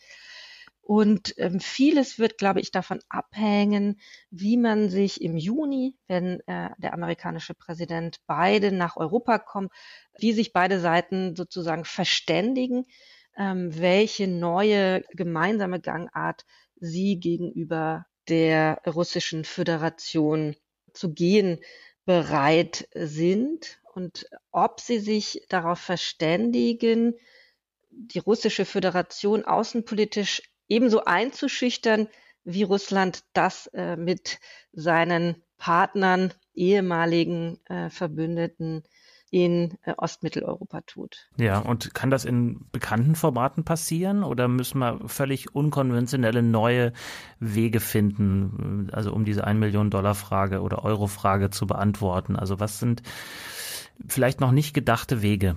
Und 0.81 1.35
ähm, 1.37 1.61
vieles 1.61 2.19
wird, 2.19 2.39
glaube 2.39 2.61
ich, 2.61 2.73
davon 2.73 3.01
abhängen, 3.11 4.01
wie 4.31 4.57
man 4.57 4.89
sich 4.89 5.21
im 5.21 5.37
Juni, 5.37 5.97
wenn 6.09 6.41
äh, 6.47 6.71
der 6.79 6.95
amerikanische 6.95 7.55
Präsident 7.55 8.21
Biden 8.27 8.79
nach 8.79 8.97
Europa 8.97 9.39
kommt, 9.39 9.71
wie 10.19 10.33
sich 10.33 10.53
beide 10.55 10.81
Seiten 10.81 11.37
sozusagen 11.37 11.85
verständigen, 11.85 12.87
ähm, 13.41 13.77
welche 13.81 14.29
neue 14.29 15.03
gemeinsame 15.13 15.81
Gangart 15.81 16.45
sie 16.77 17.19
gegenüber 17.19 18.05
der 18.29 18.83
russischen 18.87 19.45
Föderation 19.45 20.55
zu 20.93 21.15
gehen 21.15 21.59
bereit 22.05 22.87
sind 22.95 23.81
und 23.95 24.27
ob 24.53 24.81
sie 24.81 24.99
sich 24.99 25.43
darauf 25.49 25.79
verständigen, 25.79 27.15
die 27.91 28.19
russische 28.19 28.67
Föderation 28.67 29.45
außenpolitisch 29.45 30.43
ebenso 30.69 31.05
einzuschüchtern, 31.05 32.09
wie 32.45 32.63
Russland 32.63 33.25
das 33.33 33.69
äh, 33.69 33.97
mit 33.97 34.39
seinen 34.73 35.43
Partnern, 35.57 36.35
ehemaligen 36.55 37.59
äh, 37.67 37.89
Verbündeten 37.89 38.85
in 39.31 39.79
äh, 39.85 39.95
Ostmitteleuropa 39.97 40.81
tut. 40.83 41.29
Ja, 41.37 41.61
und 41.61 41.95
kann 41.95 42.11
das 42.11 42.25
in 42.25 42.67
bekannten 42.73 43.15
Formaten 43.15 43.65
passieren 43.65 44.25
oder 44.25 44.49
müssen 44.49 44.79
wir 44.79 45.01
völlig 45.07 45.55
unkonventionelle 45.55 46.43
neue 46.43 46.93
Wege 47.39 47.81
finden, 47.81 48.91
also 48.93 49.13
um 49.13 49.25
diese 49.25 49.45
1 49.45 49.59
Million 49.59 49.91
Dollar 49.91 50.15
Frage 50.15 50.61
oder 50.61 50.85
Euro 50.85 51.07
Frage 51.07 51.51
zu 51.51 51.67
beantworten? 51.67 52.37
Also 52.37 52.61
was 52.61 52.81
sind 52.81 53.03
vielleicht 54.07 54.41
noch 54.41 54.53
nicht 54.53 54.75
gedachte 54.75 55.23
Wege? 55.23 55.57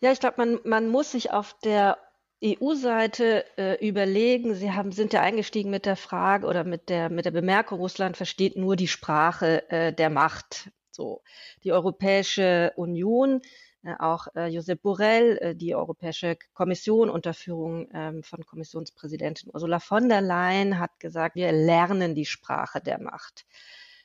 Ja, 0.00 0.12
ich 0.12 0.20
glaube, 0.20 0.36
man, 0.38 0.58
man 0.64 0.88
muss 0.88 1.12
sich 1.12 1.30
auf 1.30 1.56
der 1.64 1.96
EU-Seite 2.44 3.44
äh, 3.56 3.86
überlegen, 3.86 4.54
Sie 4.54 4.72
haben, 4.72 4.92
sind 4.92 5.14
ja 5.14 5.22
eingestiegen 5.22 5.70
mit 5.70 5.86
der 5.86 5.96
Frage 5.96 6.46
oder 6.46 6.64
mit 6.64 6.90
der, 6.90 7.08
mit 7.08 7.24
der 7.24 7.30
Bemerkung, 7.30 7.78
Russland 7.78 8.18
versteht 8.18 8.56
nur 8.56 8.76
die 8.76 8.88
Sprache 8.88 9.68
äh, 9.70 9.92
der 9.94 10.10
Macht. 10.10 10.70
So, 10.94 11.22
die 11.64 11.72
Europäische 11.72 12.72
Union, 12.76 13.42
äh, 13.82 13.94
auch 13.98 14.28
äh, 14.34 14.46
Josep 14.46 14.82
Borrell, 14.82 15.38
äh, 15.38 15.54
die 15.56 15.74
Europäische 15.74 16.36
Kommission 16.52 17.10
unter 17.10 17.34
Führung 17.34 17.88
ähm, 17.92 18.22
von 18.22 18.46
Kommissionspräsidentin 18.46 19.50
Ursula 19.52 19.80
von 19.80 20.08
der 20.08 20.20
Leyen 20.20 20.78
hat 20.78 20.98
gesagt, 21.00 21.36
wir 21.36 21.52
lernen 21.52 22.14
die 22.14 22.26
Sprache 22.26 22.80
der 22.80 23.00
Macht 23.00 23.44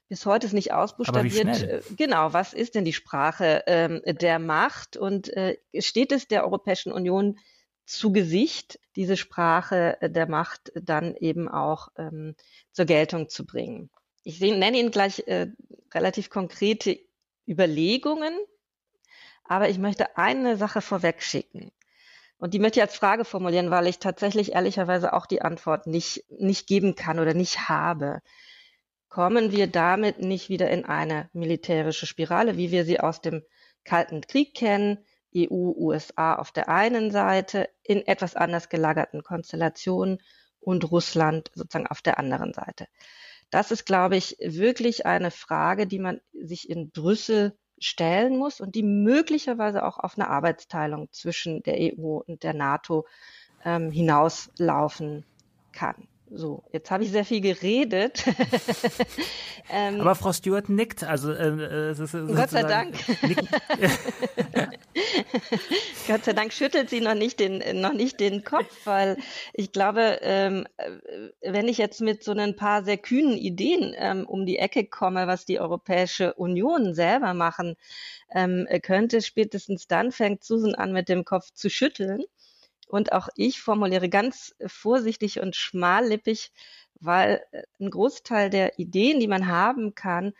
bis 0.10 0.26
heute 0.26 0.48
ist 0.48 0.54
nicht 0.54 0.74
ausbuchstabiert. 0.74 1.62
Äh, 1.62 1.82
genau, 1.96 2.34
was 2.34 2.54
ist 2.54 2.74
denn 2.74 2.84
die 2.84 2.94
Sprache 2.94 3.64
ähm, 3.68 4.02
der 4.06 4.40
Macht? 4.40 4.98
Und 4.98 5.30
äh, 5.38 5.58
steht 5.78 6.12
es 6.12 6.28
der 6.28 6.44
Europäischen 6.44 6.92
Union 6.92 7.38
zu 7.86 8.12
Gesicht, 8.12 8.80
diese 8.96 9.18
Sprache 9.18 9.98
der 10.02 10.28
Macht 10.28 10.72
dann 10.76 11.16
eben 11.16 11.48
auch 11.48 11.90
ähm, 11.96 12.36
zur 12.72 12.86
Geltung 12.86 13.30
zu 13.30 13.46
bringen. 13.46 13.90
Ich 14.24 14.40
nenne 14.40 14.78
Ihnen 14.78 14.92
gleich 14.92 15.28
äh, 15.28 15.48
relativ 15.94 16.30
konkrete 16.30 17.00
Überlegungen, 17.48 18.38
aber 19.44 19.70
ich 19.70 19.80
möchte 19.80 20.18
eine 20.18 20.58
Sache 20.58 20.82
vorwegschicken. 20.82 21.72
Und 22.38 22.54
die 22.54 22.60
möchte 22.60 22.80
ich 22.80 22.84
als 22.84 22.96
Frage 22.96 23.26
formulieren, 23.26 23.70
weil 23.70 23.88
ich 23.88 24.00
tatsächlich 24.00 24.54
ehrlicherweise 24.54 25.14
auch 25.14 25.26
die 25.26 25.42
Antwort 25.42 25.88
nicht, 25.88 26.24
nicht 26.30 26.68
geben 26.68 26.96
kann 26.96 27.20
oder 27.20 27.34
nicht 27.34 27.68
habe. 27.68 28.22
Kommen 29.10 29.52
wir 29.52 29.68
damit 29.68 30.20
nicht 30.20 30.50
wieder 30.50 30.70
in 30.70 30.86
eine 30.86 31.30
militärische 31.34 32.06
Spirale, 32.06 32.56
wie 32.56 32.72
wir 32.72 32.86
sie 32.86 33.00
aus 33.00 33.22
dem 33.22 33.44
Kalten 33.84 34.22
Krieg 34.22 34.54
kennen, 34.54 35.04
EU, 35.36 35.74
USA 35.76 36.36
auf 36.36 36.52
der 36.52 36.70
einen 36.70 37.12
Seite 37.12 37.70
in 37.84 38.06
etwas 38.08 38.36
anders 38.36 38.70
gelagerten 38.70 39.24
Konstellationen 39.24 40.22
und 40.60 40.90
Russland 40.92 41.52
sozusagen 41.54 41.88
auf 41.88 42.02
der 42.02 42.20
anderen 42.20 42.54
Seite. 42.54 42.88
Das 43.50 43.72
ist, 43.72 43.86
glaube 43.86 44.18
ich, 44.18 44.38
wirklich 44.40 45.06
eine 45.06 45.32
Frage, 45.32 45.88
die 45.88 46.00
man 46.00 46.22
sich 46.34 46.70
in 46.70 46.92
Brüssel 46.92 47.58
stellen 47.80 48.38
muss 48.38 48.60
und 48.60 48.76
die 48.76 48.84
möglicherweise 48.84 49.86
auch 49.86 49.98
auf 49.98 50.18
eine 50.18 50.30
Arbeitsteilung 50.30 51.10
zwischen 51.12 51.64
der 51.64 51.76
EU 51.78 52.20
und 52.26 52.44
der 52.44 52.54
NATO 52.54 53.08
ähm, 53.64 53.92
hinauslaufen 53.92 55.26
kann. 55.72 56.08
So, 56.32 56.64
jetzt 56.72 56.92
habe 56.92 57.04
ich 57.04 57.12
sehr 57.12 57.26
viel 57.26 57.42
geredet. 57.42 58.24
ähm, 59.72 60.00
Aber 60.02 60.14
Frau 60.14 60.32
Stewart 60.32 60.70
nickt, 60.70 61.04
also 61.04 61.32
äh, 61.32 61.92
äh 61.92 61.96
Gott 62.36 62.52
sei 62.52 62.64
Dank. 62.64 62.96
Gott 66.08 66.26
sei 66.26 66.34
Dank 66.34 66.54
schüttelt 66.54 66.90
sie 66.90 67.02
noch 67.02 67.16
nicht 67.16 67.40
den 67.40 67.82
noch 67.82 67.94
nicht 67.94 68.20
den 68.20 68.44
Kopf, 68.44 68.86
weil 68.86 69.18
ich 69.54 69.72
glaube, 69.72 70.20
ähm, 70.22 70.68
äh, 70.78 70.92
wenn 71.42 71.68
ich 71.68 71.80
jetzt 71.80 72.02
mit 72.02 72.24
so 72.24 72.34
ein 72.34 72.56
paar 72.56 72.84
sehr 72.84 72.98
kühnen 72.98 73.38
Ideen 73.38 73.96
ähm, 73.98 74.26
um 74.28 74.46
die 74.46 74.60
Ecke 74.60 74.86
komme, 74.86 75.26
was 75.26 75.46
die 75.46 75.60
Europäische 75.60 76.36
Union 76.36 76.94
selber 76.94 77.34
machen 77.34 77.76
ähm, 78.32 78.68
könnte, 78.84 79.22
spätestens 79.22 79.88
dann 79.88 80.12
fängt 80.12 80.44
Susan 80.44 80.76
an, 80.76 80.94
mit 80.94 81.10
dem 81.10 81.26
Kopf 81.26 81.52
zu 81.54 81.70
schütteln. 81.70 82.24
Und 82.90 83.12
auch 83.12 83.30
ich 83.36 83.62
formuliere 83.62 84.10
ganz 84.10 84.56
vorsichtig 84.66 85.40
und 85.40 85.56
schmallippig, 85.56 86.52
weil 87.00 87.42
äh, 87.52 87.62
ein 87.80 87.92
Großteil 87.92 88.50
der 88.50 88.80
Ideen, 88.80 89.20
die 89.20 89.28
man 89.28 89.48
haben 89.48 89.94
kann, 89.96 90.34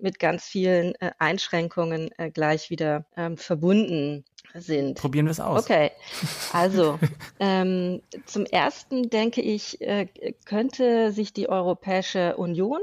mit 0.00 0.18
ganz 0.18 0.44
vielen 0.44 0.94
äh, 0.96 1.12
Einschränkungen 1.18 2.10
äh, 2.16 2.30
gleich 2.30 2.70
wieder 2.70 3.04
ähm, 3.16 3.36
verbunden 3.36 4.24
sind. 4.54 4.98
Probieren 4.98 5.26
wir 5.26 5.32
es 5.32 5.40
aus. 5.40 5.64
Okay, 5.64 5.90
also 6.52 6.98
ähm, 7.38 8.02
zum 8.24 8.46
Ersten 8.46 9.10
denke 9.10 9.42
ich, 9.42 9.80
äh, 9.82 10.06
könnte 10.46 11.12
sich 11.12 11.34
die 11.34 11.48
Europäische 11.48 12.36
Union 12.36 12.80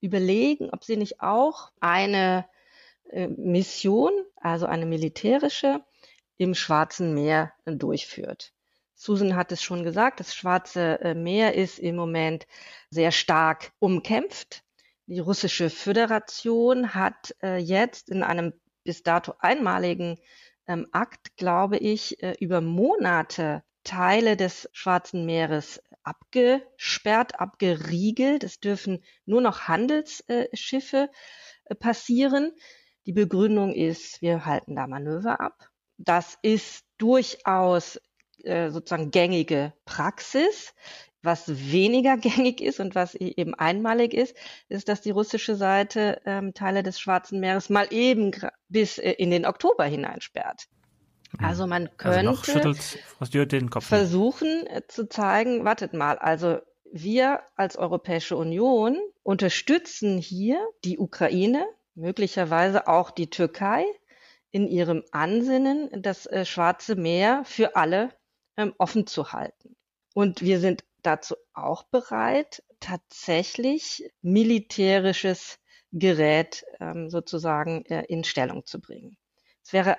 überlegen, 0.00 0.70
ob 0.70 0.82
sie 0.82 0.96
nicht 0.96 1.20
auch 1.20 1.70
eine 1.80 2.46
äh, 3.10 3.28
Mission, 3.28 4.12
also 4.36 4.64
eine 4.64 4.86
militärische, 4.86 5.82
im 6.40 6.54
Schwarzen 6.54 7.12
Meer 7.12 7.52
durchführt. 7.66 8.54
Susan 8.94 9.36
hat 9.36 9.52
es 9.52 9.62
schon 9.62 9.84
gesagt, 9.84 10.20
das 10.20 10.34
Schwarze 10.34 10.98
äh, 11.02 11.14
Meer 11.14 11.54
ist 11.54 11.78
im 11.78 11.96
Moment 11.96 12.46
sehr 12.88 13.12
stark 13.12 13.72
umkämpft. 13.78 14.64
Die 15.04 15.18
russische 15.18 15.68
Föderation 15.68 16.94
hat 16.94 17.36
äh, 17.42 17.58
jetzt 17.58 18.08
in 18.08 18.22
einem 18.22 18.54
bis 18.84 19.02
dato 19.02 19.34
einmaligen 19.38 20.18
ähm, 20.66 20.86
Akt, 20.92 21.36
glaube 21.36 21.76
ich, 21.76 22.22
äh, 22.22 22.34
über 22.40 22.62
Monate 22.62 23.62
Teile 23.84 24.38
des 24.38 24.66
Schwarzen 24.72 25.26
Meeres 25.26 25.82
abgesperrt, 26.04 27.38
abgeriegelt. 27.38 28.44
Es 28.44 28.60
dürfen 28.60 29.04
nur 29.26 29.42
noch 29.42 29.68
Handelsschiffe 29.68 31.10
passieren. 31.80 32.52
Die 33.04 33.12
Begründung 33.12 33.74
ist, 33.74 34.22
wir 34.22 34.46
halten 34.46 34.74
da 34.74 34.86
Manöver 34.86 35.40
ab. 35.40 35.69
Das 36.02 36.38
ist 36.40 36.84
durchaus 36.98 38.00
äh, 38.42 38.70
sozusagen 38.70 39.10
gängige 39.10 39.74
Praxis. 39.84 40.74
Was 41.22 41.70
weniger 41.70 42.16
gängig 42.16 42.62
ist 42.62 42.80
und 42.80 42.94
was 42.94 43.14
eben 43.14 43.54
einmalig 43.54 44.14
ist, 44.14 44.34
ist, 44.68 44.88
dass 44.88 45.02
die 45.02 45.10
russische 45.10 45.56
Seite 45.56 46.22
ähm, 46.24 46.54
Teile 46.54 46.82
des 46.82 46.98
Schwarzen 46.98 47.40
Meeres 47.40 47.68
mal 47.68 47.88
eben 47.90 48.32
bis 48.68 48.96
äh, 48.98 49.12
in 49.12 49.30
den 49.30 49.44
Oktober 49.44 49.84
hineinsperrt. 49.84 50.68
Also 51.38 51.66
man 51.66 51.90
könnte 51.96 52.30
also 52.30 53.78
versuchen 53.80 54.66
äh, 54.66 54.82
zu 54.88 55.08
zeigen, 55.08 55.64
wartet 55.64 55.92
mal, 55.92 56.18
also 56.18 56.58
wir 56.92 57.40
als 57.54 57.76
Europäische 57.76 58.36
Union 58.36 58.96
unterstützen 59.22 60.18
hier 60.18 60.66
die 60.84 60.98
Ukraine, 60.98 61.64
möglicherweise 61.94 62.88
auch 62.88 63.10
die 63.10 63.30
Türkei, 63.30 63.84
in 64.50 64.66
ihrem 64.68 65.04
Ansinnen, 65.12 65.90
das 66.02 66.26
äh, 66.26 66.44
Schwarze 66.44 66.96
Meer 66.96 67.44
für 67.44 67.76
alle 67.76 68.10
ähm, 68.56 68.74
offen 68.78 69.06
zu 69.06 69.32
halten. 69.32 69.76
Und 70.14 70.42
wir 70.42 70.60
sind 70.60 70.84
dazu 71.02 71.36
auch 71.54 71.84
bereit, 71.84 72.62
tatsächlich 72.80 74.10
militärisches 74.22 75.58
Gerät 75.92 76.64
ähm, 76.80 77.10
sozusagen 77.10 77.84
äh, 77.86 78.04
in 78.06 78.24
Stellung 78.24 78.64
zu 78.64 78.80
bringen. 78.80 79.16
Es 79.64 79.72
wäre 79.72 79.96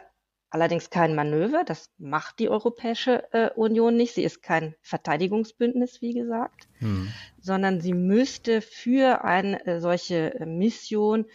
allerdings 0.51 0.89
kein 0.89 1.15
Manöver, 1.15 1.63
das 1.65 1.89
macht 1.97 2.39
die 2.39 2.49
Europäische 2.49 3.23
äh, 3.33 3.49
Union 3.55 3.95
nicht. 3.95 4.13
Sie 4.13 4.23
ist 4.23 4.43
kein 4.43 4.75
Verteidigungsbündnis, 4.81 6.01
wie 6.01 6.13
gesagt, 6.13 6.67
hm. 6.79 7.11
sondern 7.39 7.81
sie 7.81 7.93
müsste 7.93 8.61
für 8.61 9.23
eine 9.23 9.65
äh, 9.65 9.79
solche 9.79 10.35
äh, 10.35 10.45
Mission 10.45 11.25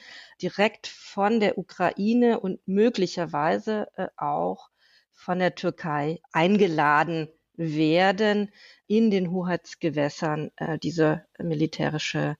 direkt 0.40 0.86
von 0.86 1.40
der 1.40 1.58
Ukraine 1.58 2.38
und 2.38 2.60
möglicherweise 2.68 3.88
äh, 3.96 4.08
auch 4.16 4.68
von 5.12 5.38
der 5.38 5.54
Türkei 5.54 6.20
eingeladen 6.32 7.28
werden, 7.54 8.52
in 8.86 9.10
den 9.10 9.30
Hoheitsgewässern 9.30 10.50
äh, 10.56 10.78
diese 10.78 11.24
militärische 11.38 12.36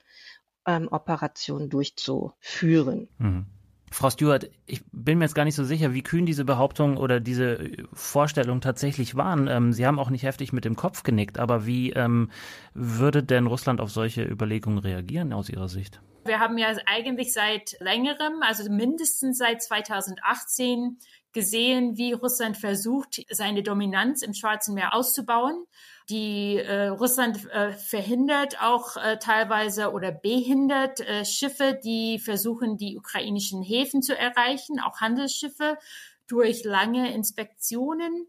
ähm, 0.67 0.89
Operation 0.91 1.71
durchzuführen. 1.71 3.09
Mhm. 3.19 3.47
Frau 3.93 4.11
Stewart, 4.11 4.51
ich 4.67 4.83
bin 4.93 5.19
mir 5.19 5.25
jetzt 5.25 5.35
gar 5.35 5.45
nicht 5.45 5.55
so 5.55 5.65
sicher, 5.65 5.95
wie 5.95 6.03
kühn 6.03 6.27
diese 6.27 6.45
Behauptung 6.45 6.97
oder 6.97 7.21
diese 7.21 7.71
Vorstellung 7.93 8.61
tatsächlich 8.61 9.15
waren. 9.15 9.49
Ähm, 9.49 9.73
Sie 9.73 9.87
haben 9.87 9.99
auch 9.99 10.11
nicht 10.11 10.25
heftig 10.25 10.53
mit 10.53 10.65
dem 10.65 10.77
Kopf 10.77 11.03
genickt, 11.03 11.39
aber 11.39 11.67
wie 11.67 11.93
ähm, 11.93 12.31
würde 12.75 13.23
denn 13.23 13.47
Russland 13.47 13.81
auf 13.81 13.91
solche 13.91 14.25
Überlegungen 14.25 14.79
reagieren 14.79 15.33
aus 15.33 15.49
Ihrer 15.49 15.69
Sicht? 15.69 16.01
Wir 16.25 16.41
haben 16.41 16.59
ja 16.59 16.75
eigentlich 16.87 17.33
seit 17.33 17.77
längerem, 17.79 18.43
also 18.43 18.69
mindestens 18.69 19.39
seit 19.39 19.63
2018, 19.63 20.99
gesehen, 21.37 21.99
wie 21.99 22.13
Russland 22.15 22.57
versucht, 22.57 23.23
seine 23.29 23.63
Dominanz 23.63 24.23
im 24.23 24.33
Schwarzen 24.33 24.75
Meer 24.75 24.95
auszubauen. 24.95 25.67
Die 26.09 26.57
äh, 26.59 26.87
Russland 26.87 27.51
äh, 27.51 27.73
verhindert 27.73 28.63
auch 28.63 28.97
äh, 28.97 29.19
teilweise 29.19 29.91
oder 29.91 30.13
behindert 30.13 31.01
äh, 31.01 31.25
Schiffe, 31.25 31.79
die 31.83 32.21
versuchen, 32.21 32.77
die 32.77 32.97
ukrainischen 32.97 33.61
Häfen 33.61 34.03
zu 34.03 34.17
erreichen, 34.17 34.79
auch 34.79 35.01
Handelsschiffe 35.01 35.79
durch 36.29 36.63
lange 36.63 37.13
Inspektionen. 37.13 38.29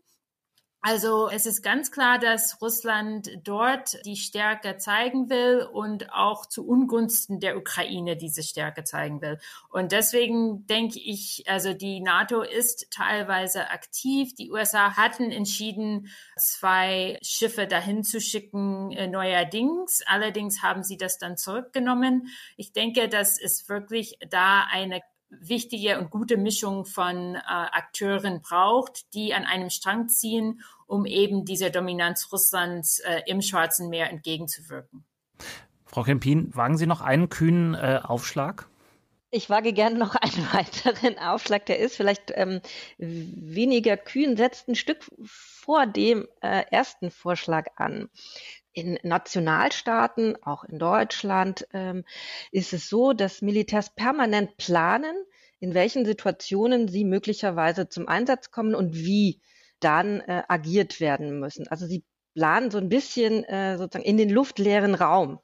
Also 0.81 1.27
es 1.27 1.45
ist 1.47 1.63
ganz 1.63 1.91
klar, 1.91 2.19
dass 2.19 2.61
Russland 2.61 3.29
dort 3.43 3.97
die 4.05 4.15
Stärke 4.15 4.77
zeigen 4.77 5.29
will 5.29 5.67
und 5.73 6.13
auch 6.13 6.45
zu 6.45 6.67
Ungunsten 6.67 7.39
der 7.39 7.57
Ukraine 7.57 8.15
diese 8.15 8.43
Stärke 8.43 8.83
zeigen 8.83 9.21
will. 9.21 9.39
Und 9.69 9.91
deswegen 9.91 10.67
denke 10.67 10.99
ich, 10.99 11.43
also 11.47 11.73
die 11.73 11.99
NATO 11.99 12.41
ist 12.41 12.91
teilweise 12.91 13.69
aktiv. 13.71 14.35
Die 14.35 14.51
USA 14.51 14.95
hatten 14.95 15.31
entschieden, 15.31 16.09
zwei 16.37 17.17
Schiffe 17.23 17.65
dahin 17.65 18.03
zu 18.03 18.21
schicken, 18.21 18.91
äh, 18.91 19.07
neuerdings. 19.07 20.03
Allerdings 20.05 20.61
haben 20.61 20.83
sie 20.83 20.97
das 20.97 21.17
dann 21.17 21.37
zurückgenommen. 21.37 22.27
Ich 22.55 22.71
denke, 22.71 23.09
dass 23.09 23.41
es 23.41 23.67
wirklich 23.67 24.19
da 24.29 24.67
eine 24.71 25.01
wichtige 25.29 25.99
und 25.99 26.09
gute 26.09 26.37
Mischung 26.37 26.85
von 26.85 27.35
äh, 27.35 27.39
Akteuren 27.45 28.41
braucht, 28.41 29.13
die 29.13 29.33
an 29.33 29.45
einem 29.45 29.69
Strang 29.69 30.07
ziehen, 30.07 30.61
um 30.85 31.05
eben 31.05 31.45
dieser 31.45 31.69
Dominanz 31.69 32.29
Russlands 32.31 32.99
äh, 32.99 33.21
im 33.25 33.41
Schwarzen 33.41 33.89
Meer 33.89 34.09
entgegenzuwirken. 34.09 35.05
Frau 35.85 36.03
Kempin, 36.03 36.55
wagen 36.55 36.77
Sie 36.77 36.87
noch 36.87 37.01
einen 37.01 37.29
kühnen 37.29 37.73
äh, 37.73 37.99
Aufschlag? 38.03 38.67
Ich 39.29 39.49
wage 39.49 39.73
gerne 39.73 39.97
noch 39.97 40.15
einen 40.15 40.47
weiteren 40.53 41.17
Aufschlag, 41.19 41.65
der 41.65 41.79
ist 41.79 41.97
vielleicht 41.97 42.31
ähm, 42.35 42.61
weniger 42.97 43.97
kühn, 43.97 44.37
setzt 44.37 44.69
ein 44.69 44.75
Stück 44.75 45.05
vor 45.23 45.85
dem 45.85 46.27
äh, 46.41 46.63
ersten 46.71 47.11
Vorschlag 47.11 47.65
an. 47.75 48.09
In 48.77 48.99
Nationalstaaten, 49.01 50.37
auch 50.43 50.63
in 50.63 50.77
Deutschland, 50.77 51.67
ähm, 51.73 52.05
ist 52.51 52.73
es 52.73 52.87
so, 52.87 53.11
dass 53.11 53.41
Militärs 53.41 53.95
permanent 53.95 54.55
planen, 54.57 55.15
in 55.59 55.73
welchen 55.73 56.05
Situationen 56.05 56.87
sie 56.87 57.03
möglicherweise 57.03 57.89
zum 57.89 58.07
Einsatz 58.07 58.51
kommen 58.51 58.75
und 58.75 58.93
wie 58.93 59.41
dann 59.79 60.19
äh, 60.19 60.43
agiert 60.47 60.99
werden 60.99 61.39
müssen. 61.39 61.67
Also 61.69 61.87
sie 61.87 62.03
planen 62.35 62.69
so 62.69 62.77
ein 62.77 62.87
bisschen 62.87 63.43
äh, 63.45 63.79
sozusagen 63.79 64.05
in 64.05 64.17
den 64.17 64.29
luftleeren 64.29 64.93
Raum. 64.93 65.39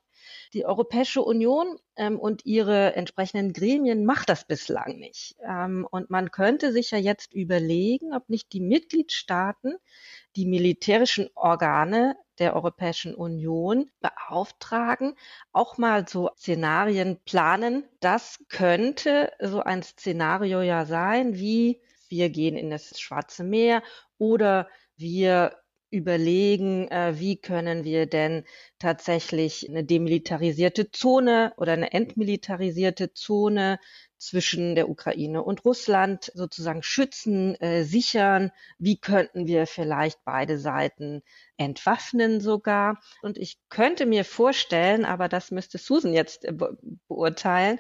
Die 0.54 0.68
Europäische 0.68 1.24
Union 1.24 1.80
ähm, 1.96 2.20
und 2.20 2.46
ihre 2.46 2.96
entsprechenden 2.96 3.52
Gremien 3.52 4.06
macht 4.06 4.30
das 4.30 4.46
bislang 4.46 5.00
nicht. 5.00 5.36
Ähm, 5.42 5.88
und 5.90 6.12
man 6.12 6.30
könnte 6.30 6.72
sich 6.72 6.92
ja 6.92 7.00
jetzt 7.00 7.34
überlegen, 7.34 8.14
ob 8.14 8.30
nicht 8.30 8.54
die 8.54 8.62
Mitgliedstaaten 8.62 9.78
die 10.36 10.46
militärischen 10.46 11.30
Organe 11.36 12.16
der 12.40 12.56
Europäischen 12.56 13.14
Union 13.14 13.90
beauftragen, 14.02 15.16
auch 15.52 15.78
mal 15.78 16.08
so 16.08 16.32
Szenarien 16.38 17.20
planen. 17.26 17.84
Das 18.00 18.40
könnte 18.50 19.32
so 19.40 19.62
ein 19.62 19.84
Szenario 19.84 20.62
ja 20.62 20.86
sein, 20.86 21.36
wie 21.36 21.82
wir 22.10 22.30
gehen 22.30 22.58
in 22.58 22.70
das 22.70 23.00
Schwarze 23.00 23.44
Meer 23.44 23.84
oder 24.18 24.68
wir 24.96 25.58
überlegen, 25.94 26.88
äh, 26.90 27.14
wie 27.20 27.38
können 27.38 27.84
wir 27.84 28.08
denn 28.08 28.46
tatsächlich 28.80 29.70
eine 29.70 29.84
demilitarisierte 29.84 30.90
Zone 30.90 31.54
oder 31.58 31.74
eine 31.74 31.94
entmilitarisierte 31.94 33.14
Zone 33.14 33.80
zwischen 34.26 34.76
der 34.76 34.90
Ukraine 34.90 35.44
und 35.44 35.66
Russland 35.66 36.32
sozusagen 36.34 36.84
schützen, 36.84 37.56
äh, 37.62 37.84
sichern? 37.84 38.52
Wie 38.78 38.98
könnten 38.98 39.48
wir 39.48 39.68
vielleicht 39.68 40.24
beide 40.24 40.58
Seiten 40.58 41.22
entwaffnen 41.58 42.42
sogar? 42.42 43.02
Und 43.22 43.38
ich 43.38 43.60
könnte 43.70 44.06
mir 44.06 44.26
vorstellen, 44.26 45.06
aber 45.06 45.28
das 45.28 45.52
müsste 45.52 45.78
Susan 45.78 46.14
jetzt 46.14 46.46
äh, 46.46 46.54
be 46.54 46.78
beurteilen, 47.08 47.80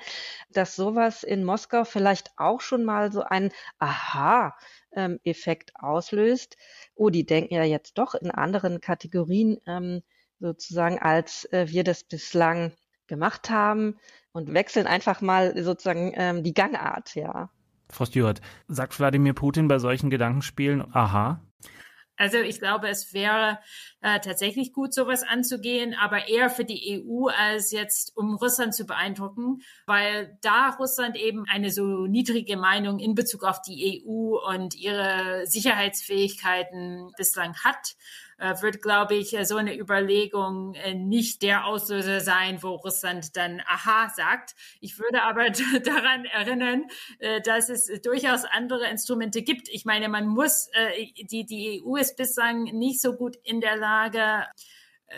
dass 0.49 0.75
sowas 0.75 1.23
in 1.23 1.43
Moskau 1.43 1.85
vielleicht 1.85 2.31
auch 2.37 2.61
schon 2.61 2.83
mal 2.83 3.11
so 3.11 3.21
ein 3.21 3.51
Aha 3.79 4.55
ähm, 4.91 5.19
Effekt 5.23 5.71
auslöst. 5.75 6.57
Oh, 6.95 7.09
die 7.09 7.25
denken 7.25 7.55
ja 7.55 7.63
jetzt 7.63 7.97
doch 7.97 8.15
in 8.15 8.31
anderen 8.31 8.81
Kategorien 8.81 9.59
ähm, 9.65 10.03
sozusagen, 10.39 10.99
als 10.99 11.45
äh, 11.51 11.67
wir 11.69 11.83
das 11.83 12.03
bislang 12.03 12.73
gemacht 13.07 13.49
haben 13.49 13.97
und 14.31 14.53
wechseln 14.53 14.87
einfach 14.87 15.21
mal 15.21 15.61
sozusagen 15.63 16.13
ähm, 16.15 16.43
die 16.43 16.53
Gangart, 16.53 17.15
ja. 17.15 17.49
Frau 17.89 18.05
Stewart, 18.05 18.41
sagt 18.67 18.97
Wladimir 18.99 19.33
Putin 19.33 19.67
bei 19.67 19.77
solchen 19.79 20.09
Gedankenspielen, 20.09 20.83
aha? 20.93 21.41
Also 22.15 22.37
ich 22.37 22.59
glaube, 22.59 22.89
es 22.89 23.13
wäre 23.13 23.59
äh, 24.01 24.19
tatsächlich 24.19 24.71
gut, 24.71 24.93
sowas 24.93 25.23
anzugehen, 25.23 25.95
aber 25.99 26.27
eher 26.27 26.49
für 26.49 26.63
die 26.63 27.03
EU 27.03 27.27
als 27.27 27.71
jetzt, 27.71 28.15
um 28.15 28.35
Russland 28.35 28.75
zu 28.75 28.85
beeindrucken, 28.85 29.61
weil 29.87 30.37
da 30.41 30.69
Russland 30.79 31.17
eben 31.17 31.45
eine 31.51 31.71
so 31.71 32.05
niedrige 32.05 32.55
Meinung 32.55 32.99
in 32.99 33.15
Bezug 33.15 33.43
auf 33.43 33.61
die 33.61 34.03
EU 34.05 34.37
und 34.47 34.75
ihre 34.75 35.47
Sicherheitsfähigkeiten 35.47 37.11
bislang 37.17 37.55
hat, 37.63 37.95
wird, 38.61 38.81
glaube 38.81 39.15
ich, 39.15 39.35
so 39.43 39.57
eine 39.57 39.77
Überlegung 39.77 40.73
äh, 40.75 40.93
nicht 40.93 41.41
der 41.41 41.65
Auslöser 41.65 42.19
sein, 42.19 42.61
wo 42.61 42.75
Russland 42.75 43.35
dann 43.35 43.61
Aha 43.67 44.09
sagt. 44.15 44.55
Ich 44.79 44.99
würde 44.99 45.23
aber 45.23 45.49
daran 45.83 46.25
erinnern, 46.25 46.85
äh, 47.19 47.41
dass 47.41 47.69
es 47.69 47.89
durchaus 48.01 48.45
andere 48.45 48.87
Instrumente 48.87 49.41
gibt. 49.41 49.69
Ich 49.69 49.85
meine, 49.85 50.09
man 50.09 50.27
muss, 50.27 50.69
die, 51.31 51.45
die 51.45 51.81
EU 51.83 51.95
ist 51.95 52.17
bislang 52.17 52.63
nicht 52.63 53.01
so 53.01 53.13
gut 53.13 53.37
in 53.43 53.61
der 53.61 53.77
Lage, 53.77 54.45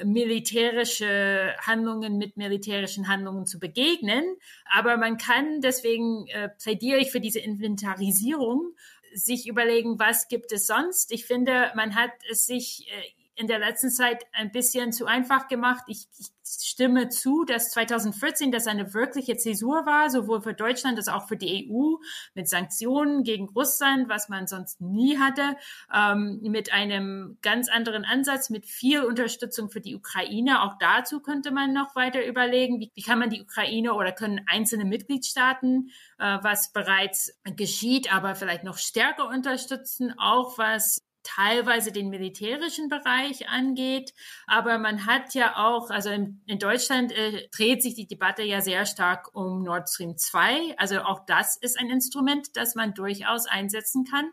militärische 0.03 1.55
Handlungen 1.61 2.17
mit 2.17 2.38
militärischen 2.38 3.07
Handlungen 3.07 3.45
zu 3.45 3.59
begegnen. 3.59 4.23
Aber 4.65 4.97
man 4.97 5.17
kann, 5.17 5.61
deswegen 5.61 6.27
äh, 6.27 6.49
plädiere 6.49 6.99
ich 6.99 7.11
für 7.11 7.21
diese 7.21 7.39
Inventarisierung, 7.39 8.73
sich 9.15 9.47
überlegen, 9.47 9.97
was 9.97 10.28
gibt 10.28 10.51
es 10.51 10.67
sonst. 10.67 11.12
Ich 11.12 11.25
finde, 11.25 11.71
man 11.75 11.95
hat 11.95 12.12
es 12.30 12.45
sich 12.45 12.88
äh, 12.91 13.24
in 13.35 13.47
der 13.47 13.59
letzten 13.59 13.89
Zeit 13.89 14.25
ein 14.31 14.51
bisschen 14.51 14.91
zu 14.91 15.05
einfach 15.05 15.47
gemacht. 15.47 15.83
Ich, 15.87 16.07
ich 16.17 16.27
stimme 16.47 17.09
zu, 17.09 17.43
dass 17.43 17.71
2014 17.71 18.51
das 18.51 18.67
eine 18.67 18.93
wirkliche 18.93 19.35
Zäsur 19.35 19.85
war, 19.85 20.09
sowohl 20.09 20.41
für 20.41 20.53
Deutschland 20.53 20.97
als 20.97 21.07
auch 21.07 21.27
für 21.27 21.37
die 21.37 21.69
EU 21.69 21.95
mit 22.33 22.47
Sanktionen 22.47 23.23
gegen 23.23 23.49
Russland, 23.49 24.09
was 24.09 24.29
man 24.29 24.47
sonst 24.47 24.79
nie 24.79 25.17
hatte, 25.17 25.57
ähm, 25.93 26.39
mit 26.43 26.71
einem 26.71 27.37
ganz 27.41 27.69
anderen 27.69 28.05
Ansatz, 28.05 28.49
mit 28.49 28.65
viel 28.65 29.03
Unterstützung 29.03 29.69
für 29.69 29.81
die 29.81 29.95
Ukraine. 29.95 30.61
Auch 30.61 30.77
dazu 30.79 31.19
könnte 31.19 31.51
man 31.51 31.73
noch 31.73 31.95
weiter 31.95 32.25
überlegen, 32.25 32.79
wie, 32.79 32.91
wie 32.93 33.01
kann 33.01 33.19
man 33.19 33.29
die 33.29 33.41
Ukraine 33.41 33.93
oder 33.93 34.11
können 34.11 34.41
einzelne 34.47 34.85
Mitgliedstaaten, 34.85 35.91
äh, 36.19 36.37
was 36.41 36.71
bereits 36.71 37.37
geschieht, 37.55 38.13
aber 38.13 38.35
vielleicht 38.35 38.63
noch 38.63 38.77
stärker 38.77 39.27
unterstützen, 39.27 40.13
auch 40.17 40.57
was 40.57 41.04
teilweise 41.25 41.91
den 41.91 42.09
militärischen 42.09 42.88
Bereich 42.88 43.49
angeht. 43.49 44.13
Aber 44.47 44.77
man 44.77 45.05
hat 45.05 45.33
ja 45.33 45.57
auch, 45.57 45.89
also 45.89 46.09
in, 46.09 46.41
in 46.45 46.59
Deutschland 46.59 47.11
äh, 47.11 47.47
dreht 47.55 47.83
sich 47.83 47.95
die 47.95 48.07
Debatte 48.07 48.43
ja 48.43 48.61
sehr 48.61 48.85
stark 48.85 49.35
um 49.35 49.63
Nord 49.63 49.89
Stream 49.89 50.17
2. 50.17 50.75
Also 50.77 51.01
auch 51.01 51.25
das 51.25 51.57
ist 51.57 51.79
ein 51.79 51.89
Instrument, 51.89 52.55
das 52.55 52.75
man 52.75 52.93
durchaus 52.93 53.47
einsetzen 53.47 54.05
kann. 54.05 54.31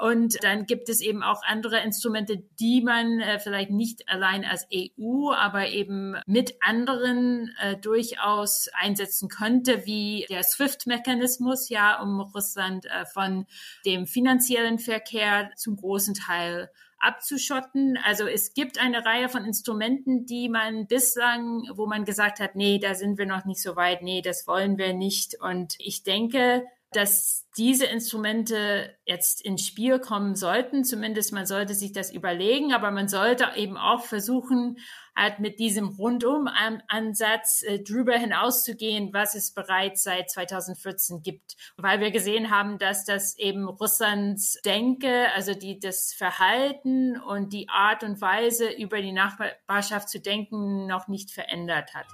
Und 0.00 0.42
dann 0.42 0.66
gibt 0.66 0.88
es 0.88 1.00
eben 1.00 1.22
auch 1.22 1.42
andere 1.44 1.80
Instrumente, 1.80 2.38
die 2.60 2.82
man 2.82 3.20
äh, 3.20 3.38
vielleicht 3.38 3.70
nicht 3.70 4.08
allein 4.08 4.44
als 4.44 4.66
EU, 4.72 5.32
aber 5.32 5.68
eben 5.68 6.16
mit 6.26 6.54
anderen 6.60 7.54
äh, 7.60 7.76
durchaus 7.76 8.68
einsetzen 8.74 9.28
könnte, 9.28 9.86
wie 9.86 10.26
der 10.28 10.44
SWIFT-Mechanismus, 10.44 11.68
ja, 11.68 12.00
um 12.00 12.20
Russland 12.20 12.86
äh, 12.86 13.06
von 13.06 13.46
dem 13.84 14.06
finanziellen 14.06 14.78
Verkehr 14.78 15.50
zum 15.56 15.76
großen 15.76 16.14
Teil 16.14 16.70
abzuschotten. 16.98 17.98
Also 18.04 18.26
es 18.26 18.54
gibt 18.54 18.80
eine 18.80 19.04
Reihe 19.04 19.28
von 19.28 19.44
Instrumenten, 19.44 20.26
die 20.26 20.48
man 20.48 20.86
bislang, 20.86 21.62
wo 21.74 21.86
man 21.86 22.04
gesagt 22.04 22.40
hat, 22.40 22.54
nee, 22.56 22.78
da 22.78 22.94
sind 22.94 23.18
wir 23.18 23.26
noch 23.26 23.44
nicht 23.44 23.62
so 23.62 23.76
weit, 23.76 24.02
nee, 24.02 24.22
das 24.22 24.46
wollen 24.46 24.78
wir 24.78 24.94
nicht. 24.94 25.40
Und 25.40 25.74
ich 25.78 26.02
denke, 26.02 26.64
dass 26.92 27.46
diese 27.56 27.86
Instrumente 27.86 28.96
jetzt 29.04 29.44
ins 29.44 29.66
Spiel 29.66 29.98
kommen 29.98 30.36
sollten. 30.36 30.84
Zumindest 30.84 31.32
man 31.32 31.44
sollte 31.44 31.74
sich 31.74 31.92
das 31.92 32.12
überlegen, 32.12 32.72
aber 32.72 32.90
man 32.90 33.08
sollte 33.08 33.48
eben 33.56 33.76
auch 33.76 34.04
versuchen, 34.04 34.78
hat 35.14 35.40
mit 35.40 35.58
diesem 35.58 35.88
Rundum-Ansatz 35.88 37.62
äh, 37.62 37.80
drüber 37.80 38.14
hinauszugehen, 38.14 39.12
was 39.12 39.34
es 39.34 39.52
bereits 39.52 40.04
seit 40.04 40.30
2014 40.30 41.22
gibt. 41.22 41.56
Weil 41.76 42.00
wir 42.00 42.12
gesehen 42.12 42.50
haben, 42.50 42.78
dass 42.78 43.04
das 43.04 43.36
eben 43.36 43.68
Russlands 43.68 44.60
Denke, 44.64 45.26
also 45.34 45.54
die, 45.54 45.80
das 45.80 46.14
Verhalten 46.16 47.20
und 47.20 47.52
die 47.52 47.68
Art 47.68 48.04
und 48.04 48.20
Weise, 48.20 48.70
über 48.70 49.02
die 49.02 49.12
Nachbarschaft 49.12 50.08
zu 50.08 50.20
denken, 50.20 50.86
noch 50.86 51.08
nicht 51.08 51.32
verändert 51.32 51.94
hat. 51.94 52.06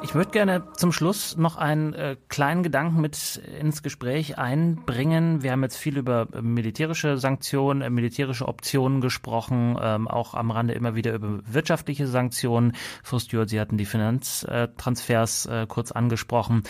Ich 0.00 0.14
würde 0.14 0.30
gerne 0.30 0.62
zum 0.74 0.92
Schluss 0.92 1.36
noch 1.36 1.56
einen 1.56 1.92
äh, 1.92 2.16
kleinen 2.28 2.62
Gedanken 2.62 3.00
mit 3.00 3.42
ins 3.60 3.82
Gespräch 3.82 4.38
einbringen. 4.38 5.42
Wir 5.42 5.50
haben 5.50 5.62
jetzt 5.64 5.76
viel 5.76 5.98
über 5.98 6.28
militärische 6.40 7.18
Sanktionen, 7.18 7.82
äh, 7.82 7.90
militärische 7.90 8.46
Optionen 8.46 9.00
gesprochen, 9.00 9.76
ähm, 9.80 10.06
auch 10.06 10.34
am 10.34 10.52
Rande 10.52 10.74
immer 10.74 10.94
wieder 10.94 11.14
über 11.14 11.40
wirtschaftliche 11.44 12.06
Sanktionen. 12.06 12.76
Frau 13.02 13.18
Stewart, 13.18 13.48
Sie 13.48 13.58
hatten 13.58 13.76
die 13.76 13.86
Finanztransfers 13.86 15.46
äh, 15.46 15.66
kurz 15.68 15.90
angesprochen. 15.90 16.62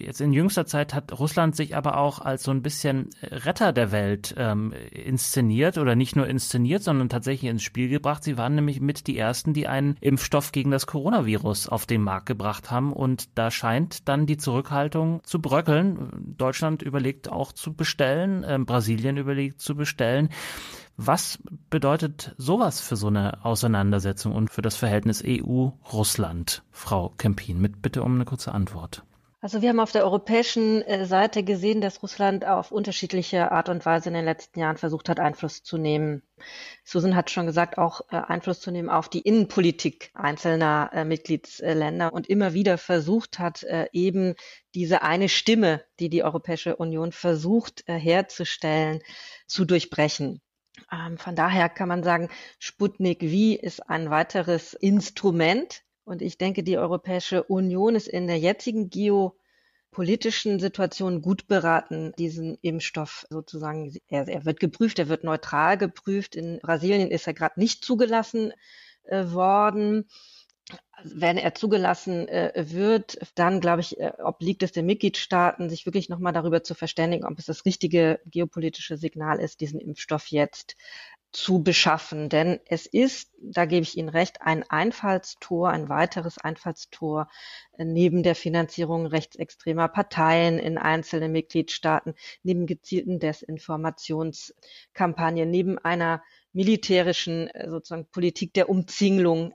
Jetzt 0.00 0.20
in 0.20 0.32
jüngster 0.32 0.66
Zeit 0.66 0.94
hat 0.94 1.18
Russland 1.18 1.54
sich 1.54 1.76
aber 1.76 1.98
auch 1.98 2.20
als 2.20 2.42
so 2.42 2.50
ein 2.50 2.62
bisschen 2.62 3.10
Retter 3.22 3.72
der 3.72 3.92
Welt 3.92 4.34
ähm, 4.38 4.72
inszeniert 4.90 5.76
oder 5.76 5.94
nicht 5.94 6.16
nur 6.16 6.26
inszeniert, 6.26 6.82
sondern 6.82 7.08
tatsächlich 7.08 7.50
ins 7.50 7.62
Spiel 7.62 7.88
gebracht. 7.88 8.24
Sie 8.24 8.38
waren 8.38 8.54
nämlich 8.54 8.80
mit 8.80 9.06
die 9.06 9.18
ersten, 9.18 9.52
die 9.52 9.68
einen 9.68 9.96
Impfstoff 10.00 10.52
gegen 10.52 10.70
das 10.70 10.86
Coronavirus 10.86 11.68
auf 11.68 11.84
den 11.84 12.02
Markt 12.02 12.26
gebracht 12.26 12.70
haben. 12.70 12.92
Und 12.92 13.38
da 13.38 13.50
scheint 13.50 14.08
dann 14.08 14.26
die 14.26 14.38
Zurückhaltung 14.38 15.20
zu 15.24 15.40
bröckeln. 15.40 16.34
Deutschland 16.38 16.82
überlegt 16.82 17.30
auch 17.30 17.52
zu 17.52 17.74
bestellen, 17.74 18.42
äh, 18.42 18.58
Brasilien 18.58 19.18
überlegt 19.18 19.60
zu 19.60 19.74
bestellen. 19.74 20.30
Was 20.96 21.38
bedeutet 21.70 22.34
sowas 22.36 22.80
für 22.80 22.96
so 22.96 23.06
eine 23.06 23.44
Auseinandersetzung 23.44 24.34
und 24.34 24.50
für 24.50 24.60
das 24.60 24.76
Verhältnis 24.76 25.22
EU-Russland, 25.26 26.62
Frau 26.70 27.10
Kempin? 27.16 27.60
Mit 27.60 27.80
bitte 27.80 28.02
um 28.02 28.16
eine 28.16 28.26
kurze 28.26 28.52
Antwort. 28.52 29.02
Also 29.42 29.62
wir 29.62 29.70
haben 29.70 29.80
auf 29.80 29.92
der 29.92 30.04
europäischen 30.04 30.82
äh, 30.82 31.06
Seite 31.06 31.42
gesehen, 31.42 31.80
dass 31.80 32.02
Russland 32.02 32.44
auf 32.44 32.70
unterschiedliche 32.70 33.50
Art 33.50 33.70
und 33.70 33.86
Weise 33.86 34.10
in 34.10 34.14
den 34.14 34.26
letzten 34.26 34.60
Jahren 34.60 34.76
versucht 34.76 35.08
hat, 35.08 35.18
Einfluss 35.18 35.62
zu 35.62 35.78
nehmen. 35.78 36.22
Susan 36.84 37.16
hat 37.16 37.30
schon 37.30 37.46
gesagt, 37.46 37.78
auch 37.78 38.02
äh, 38.10 38.16
Einfluss 38.16 38.60
zu 38.60 38.70
nehmen 38.70 38.90
auf 38.90 39.08
die 39.08 39.20
Innenpolitik 39.20 40.10
einzelner 40.12 40.90
äh, 40.92 41.04
Mitgliedsländer 41.06 42.12
und 42.12 42.28
immer 42.28 42.52
wieder 42.52 42.76
versucht 42.76 43.38
hat, 43.38 43.64
eben 43.92 44.34
diese 44.74 45.02
eine 45.02 45.28
Stimme, 45.28 45.82
die 46.00 46.10
die 46.10 46.22
Europäische 46.22 46.76
Union 46.76 47.12
versucht 47.12 47.84
herzustellen, 47.86 49.00
zu 49.46 49.64
durchbrechen. 49.64 50.42
Ähm, 50.92 51.18
von 51.18 51.34
daher 51.34 51.68
kann 51.68 51.88
man 51.88 52.02
sagen, 52.02 52.28
Sputnik 52.58 53.20
V 53.20 53.60
ist 53.64 53.88
ein 53.88 54.10
weiteres 54.10 54.74
Instrument 54.74 55.82
und 56.10 56.22
ich 56.22 56.38
denke, 56.38 56.64
die 56.64 56.76
Europäische 56.76 57.44
Union 57.44 57.94
ist 57.94 58.08
in 58.08 58.26
der 58.26 58.36
jetzigen 58.36 58.90
geopolitischen 58.90 60.58
Situation 60.58 61.22
gut 61.22 61.46
beraten, 61.46 62.12
diesen 62.18 62.58
Impfstoff 62.62 63.26
sozusagen, 63.30 63.96
er, 64.08 64.26
er 64.26 64.44
wird 64.44 64.58
geprüft, 64.58 64.98
er 64.98 65.08
wird 65.08 65.22
neutral 65.22 65.78
geprüft. 65.78 66.34
In 66.34 66.58
Brasilien 66.58 67.12
ist 67.12 67.28
er 67.28 67.34
gerade 67.34 67.60
nicht 67.60 67.84
zugelassen 67.84 68.52
äh, 69.04 69.26
worden. 69.30 70.08
Wenn 71.04 71.38
er 71.38 71.54
zugelassen 71.54 72.26
äh, 72.26 72.64
wird, 72.66 73.16
dann 73.36 73.60
glaube 73.60 73.82
ich, 73.82 74.00
äh, 74.00 74.12
obliegt 74.18 74.64
es 74.64 74.72
den 74.72 74.86
Mitgliedstaaten, 74.86 75.70
sich 75.70 75.86
wirklich 75.86 76.08
nochmal 76.08 76.32
darüber 76.32 76.64
zu 76.64 76.74
verständigen, 76.74 77.24
ob 77.24 77.38
es 77.38 77.46
das 77.46 77.64
richtige 77.64 78.18
geopolitische 78.26 78.96
Signal 78.96 79.38
ist, 79.38 79.60
diesen 79.60 79.78
Impfstoff 79.78 80.26
jetzt 80.26 80.74
zu 81.32 81.62
beschaffen. 81.62 82.28
Denn 82.28 82.60
es 82.66 82.86
ist, 82.86 83.30
da 83.40 83.64
gebe 83.64 83.82
ich 83.82 83.96
Ihnen 83.96 84.08
recht, 84.08 84.42
ein 84.42 84.64
Einfallstor, 84.68 85.70
ein 85.70 85.88
weiteres 85.88 86.38
Einfallstor 86.38 87.28
äh, 87.78 87.84
neben 87.84 88.22
der 88.22 88.34
Finanzierung 88.34 89.06
rechtsextremer 89.06 89.88
Parteien 89.88 90.58
in 90.58 90.78
einzelnen 90.78 91.32
Mitgliedstaaten, 91.32 92.14
neben 92.42 92.66
gezielten 92.66 93.20
Desinformationskampagnen, 93.20 95.50
neben 95.50 95.78
einer 95.78 96.22
militärischen 96.52 97.48
äh, 97.48 97.70
sozusagen 97.70 98.06
Politik 98.06 98.52
der 98.54 98.68
Umzinglung 98.68 99.54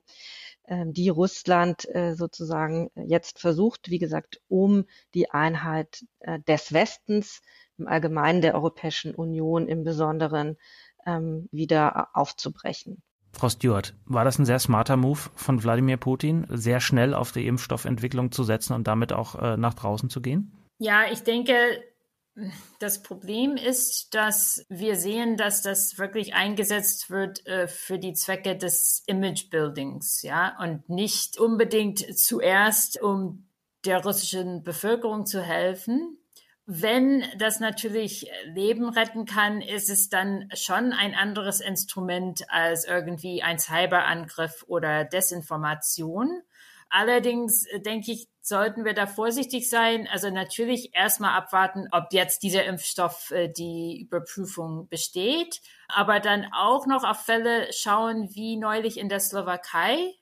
ähm, 0.68 0.94
die 0.94 1.10
Russland 1.10 1.94
äh, 1.94 2.16
sozusagen 2.16 2.90
jetzt 2.96 3.40
versucht, 3.40 3.90
wie 3.90 4.00
gesagt, 4.00 4.42
um 4.48 4.86
die 5.14 5.30
Einheit 5.32 6.06
des 6.48 6.74
Westens, 6.74 7.42
im 7.78 7.88
Allgemeinen 7.88 8.42
der 8.42 8.56
Europäischen 8.56 9.14
Union 9.14 9.68
im 9.68 9.84
Besonderen 9.84 10.58
ähm, 11.06 11.48
wieder 11.52 12.10
aufzubrechen. 12.14 13.02
Frau 13.34 13.50
Stewart, 13.50 13.94
war 14.06 14.24
das 14.24 14.40
ein 14.40 14.46
sehr 14.46 14.60
smarter 14.60 14.96
Move 14.96 15.20
von 15.36 15.62
Wladimir 15.62 15.98
Putin, 15.98 16.46
sehr 16.50 16.80
schnell 16.80 17.14
auf 17.14 17.34
die 17.34 17.48
Impfstoffentwicklung 17.48 18.32
zu 18.32 18.44
setzen 18.44 18.74
und 18.74 18.88
damit 18.88 19.12
auch 19.12 19.36
äh, 19.36 19.58
nach 19.58 19.74
draußen 19.74 20.10
zu 20.10 20.22
gehen? 20.22 20.54
Ja, 20.78 21.04
ich 21.12 21.24
denke, 21.24 21.54
das 22.80 23.02
Problem 23.02 23.56
ist, 23.56 24.14
dass 24.14 24.66
wir 24.68 24.96
sehen, 24.98 25.38
dass 25.38 25.62
das 25.62 25.98
wirklich 25.98 26.34
eingesetzt 26.34 27.10
wird 27.10 27.46
äh, 27.48 27.68
für 27.68 27.98
die 27.98 28.14
Zwecke 28.14 28.58
des 28.58 29.04
Image-Buildings, 29.08 30.22
ja, 30.22 30.58
und 30.60 30.90
nicht 30.90 31.40
unbedingt 31.40 32.18
zuerst, 32.18 33.02
um 33.02 33.48
der 33.86 34.04
russischen 34.04 34.64
Bevölkerung 34.64 35.26
zu 35.26 35.42
helfen, 35.42 36.18
wenn 36.66 37.24
das 37.38 37.60
natürlich 37.60 38.28
Leben 38.46 38.90
retten 38.90 39.26
kann, 39.26 39.62
ist 39.62 39.90
es 39.90 40.10
dann 40.10 40.50
schon 40.54 40.94
ein 40.94 41.14
anderes 41.14 41.62
Instrument 41.62 42.50
als 42.50 42.86
irgendwie 42.86 43.44
ein 43.44 43.60
Cyberangriff 43.60 44.64
oder 44.68 45.06
Desinformation. 45.06 46.42
Allerdings 46.90 47.66
äh, 47.68 47.80
denke 47.82 48.12
ich, 48.12 48.28
sollten 48.42 48.86
wir 48.86 48.94
da 48.94 49.06
vorsichtig 49.06 49.70
sein. 49.70 50.08
Also 50.12 50.30
natürlich 50.30 50.96
erstmal 50.96 51.38
abwarten, 51.38 51.88
ob 51.92 52.06
jetzt 52.12 52.42
dieser 52.42 52.66
Impfstoff 52.66 53.32
äh, 53.32 53.48
die 53.48 54.02
Überprüfung 54.02 54.88
besteht, 54.88 55.62
aber 55.88 56.20
dann 56.20 56.48
auch 56.54 56.88
noch 56.88 57.04
auf 57.04 57.26
Fälle 57.26 57.72
schauen, 57.74 58.30
wie 58.34 58.58
neulich 58.58 58.98
in 58.98 59.10
der 59.10 59.20
Slowakei 59.20 60.16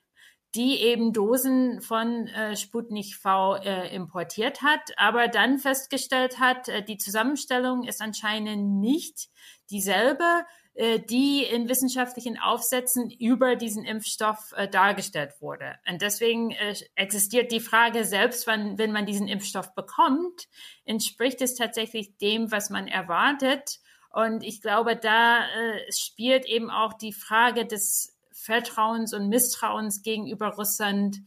die 0.54 0.80
eben 0.80 1.12
Dosen 1.12 1.80
von 1.80 2.28
äh, 2.28 2.56
Sputnik 2.56 3.16
V 3.16 3.56
äh, 3.56 3.94
importiert 3.94 4.62
hat, 4.62 4.92
aber 4.96 5.28
dann 5.28 5.58
festgestellt 5.58 6.38
hat, 6.38 6.68
äh, 6.68 6.82
die 6.82 6.96
Zusammenstellung 6.96 7.84
ist 7.84 8.00
anscheinend 8.00 8.80
nicht 8.80 9.28
dieselbe, 9.70 10.44
äh, 10.74 11.00
die 11.00 11.44
in 11.44 11.68
wissenschaftlichen 11.68 12.38
Aufsätzen 12.38 13.10
über 13.10 13.56
diesen 13.56 13.84
Impfstoff 13.84 14.52
äh, 14.56 14.68
dargestellt 14.68 15.32
wurde. 15.40 15.76
Und 15.88 16.02
deswegen 16.02 16.50
äh, 16.50 16.74
existiert 16.94 17.52
die 17.52 17.60
Frage, 17.60 18.04
selbst 18.04 18.46
wenn, 18.46 18.78
wenn 18.78 18.92
man 18.92 19.06
diesen 19.06 19.28
Impfstoff 19.28 19.74
bekommt, 19.74 20.48
entspricht 20.84 21.40
es 21.42 21.54
tatsächlich 21.54 22.16
dem, 22.18 22.50
was 22.50 22.70
man 22.70 22.88
erwartet. 22.88 23.78
Und 24.10 24.44
ich 24.44 24.60
glaube, 24.62 24.96
da 24.96 25.44
äh, 25.46 25.92
spielt 25.92 26.46
eben 26.46 26.70
auch 26.70 26.94
die 26.94 27.12
Frage 27.12 27.66
des 27.66 28.13
Vertrauens 28.44 29.14
und 29.14 29.30
Misstrauens 29.30 30.02
gegenüber 30.02 30.48
Russland 30.48 31.22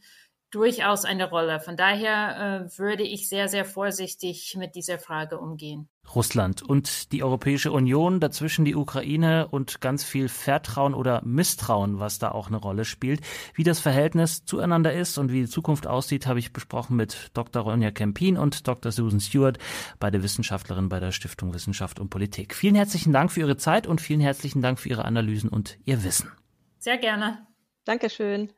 durchaus 0.50 1.04
eine 1.04 1.28
Rolle. 1.28 1.60
Von 1.60 1.76
daher 1.76 2.68
äh, 2.70 2.78
würde 2.78 3.02
ich 3.02 3.28
sehr, 3.28 3.48
sehr 3.48 3.64
vorsichtig 3.64 4.56
mit 4.56 4.76
dieser 4.76 4.98
Frage 4.98 5.38
umgehen. 5.38 5.88
Russland 6.14 6.62
und 6.62 7.12
die 7.12 7.22
Europäische 7.22 7.72
Union, 7.72 8.20
dazwischen 8.20 8.64
die 8.64 8.76
Ukraine 8.76 9.48
und 9.48 9.80
ganz 9.80 10.04
viel 10.04 10.28
Vertrauen 10.28 10.94
oder 10.94 11.20
Misstrauen, 11.24 11.98
was 11.98 12.18
da 12.18 12.30
auch 12.30 12.46
eine 12.46 12.56
Rolle 12.56 12.86
spielt. 12.86 13.20
Wie 13.52 13.64
das 13.64 13.80
Verhältnis 13.80 14.44
zueinander 14.44 14.94
ist 14.94 15.18
und 15.18 15.32
wie 15.32 15.40
die 15.40 15.48
Zukunft 15.48 15.86
aussieht, 15.88 16.26
habe 16.26 16.38
ich 16.38 16.52
besprochen 16.52 16.96
mit 16.96 17.30
Dr. 17.34 17.62
Ronja 17.62 17.90
Kempin 17.90 18.38
und 18.38 18.66
Dr. 18.68 18.92
Susan 18.92 19.20
Stewart, 19.20 19.58
beide 19.98 20.22
Wissenschaftlerinnen 20.22 20.88
bei 20.88 21.00
der 21.00 21.12
Stiftung 21.12 21.52
Wissenschaft 21.52 21.98
und 21.98 22.10
Politik. 22.10 22.54
Vielen 22.54 22.76
herzlichen 22.76 23.12
Dank 23.12 23.32
für 23.32 23.40
Ihre 23.40 23.58
Zeit 23.58 23.88
und 23.88 24.00
vielen 24.00 24.20
herzlichen 24.20 24.62
Dank 24.62 24.78
für 24.78 24.88
Ihre 24.88 25.04
Analysen 25.04 25.50
und 25.50 25.78
Ihr 25.84 26.04
Wissen. 26.04 26.30
Sehr 26.78 26.98
gerne. 26.98 27.46
Dankeschön. 27.88 28.50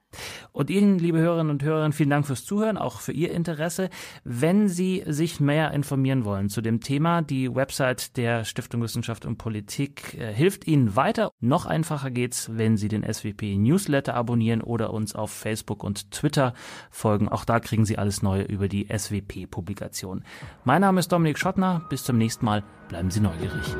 Und 0.51 0.71
Ihnen, 0.71 0.99
liebe 0.99 1.19
Hörerinnen 1.19 1.53
und 1.53 1.63
Hörer, 1.63 1.93
vielen 1.93 2.11
Dank 2.11 2.27
fürs 2.27 2.45
Zuhören, 2.45 2.77
auch 2.77 2.99
für 2.99 3.13
Ihr 3.13 3.31
Interesse. 3.31 3.89
Wenn 4.25 4.69
Sie 4.69 5.05
sich 5.07 5.39
mehr 5.39 5.71
informieren 5.71 6.25
wollen 6.25 6.49
zu 6.49 6.61
dem 6.61 6.81
Thema, 6.81 7.23
die 7.23 7.55
Website 7.55 8.17
der 8.17 8.45
Stiftung 8.45 8.83
Wissenschaft 8.83 9.25
und 9.25 9.39
Politik 9.39 10.15
äh, 10.19 10.35
hilft 10.35 10.67
Ihnen 10.67 10.97
weiter. 10.97 11.31
Noch 11.39 11.65
einfacher 11.65 12.11
geht's, 12.11 12.51
wenn 12.53 12.77
Sie 12.77 12.89
den 12.89 13.05
SWP 13.05 13.57
Newsletter 13.57 14.15
abonnieren 14.15 14.63
oder 14.63 14.93
uns 14.93 15.15
auf 15.15 15.31
Facebook 15.31 15.85
und 15.85 16.11
Twitter 16.11 16.53
folgen. 16.91 17.29
Auch 17.29 17.45
da 17.45 17.61
kriegen 17.61 17.85
Sie 17.85 17.99
alles 17.99 18.23
Neue 18.23 18.43
über 18.43 18.67
die 18.67 18.89
SWP-Publikation. 18.89 20.25
Mein 20.65 20.81
Name 20.81 20.99
ist 20.99 21.13
Dominik 21.13 21.39
Schottner. 21.39 21.87
Bis 21.89 22.03
zum 22.03 22.19
nächsten 22.19 22.45
Mal. 22.45 22.65
Bleiben 22.89 23.13
Sie 23.13 23.21
neugierig. 23.21 23.77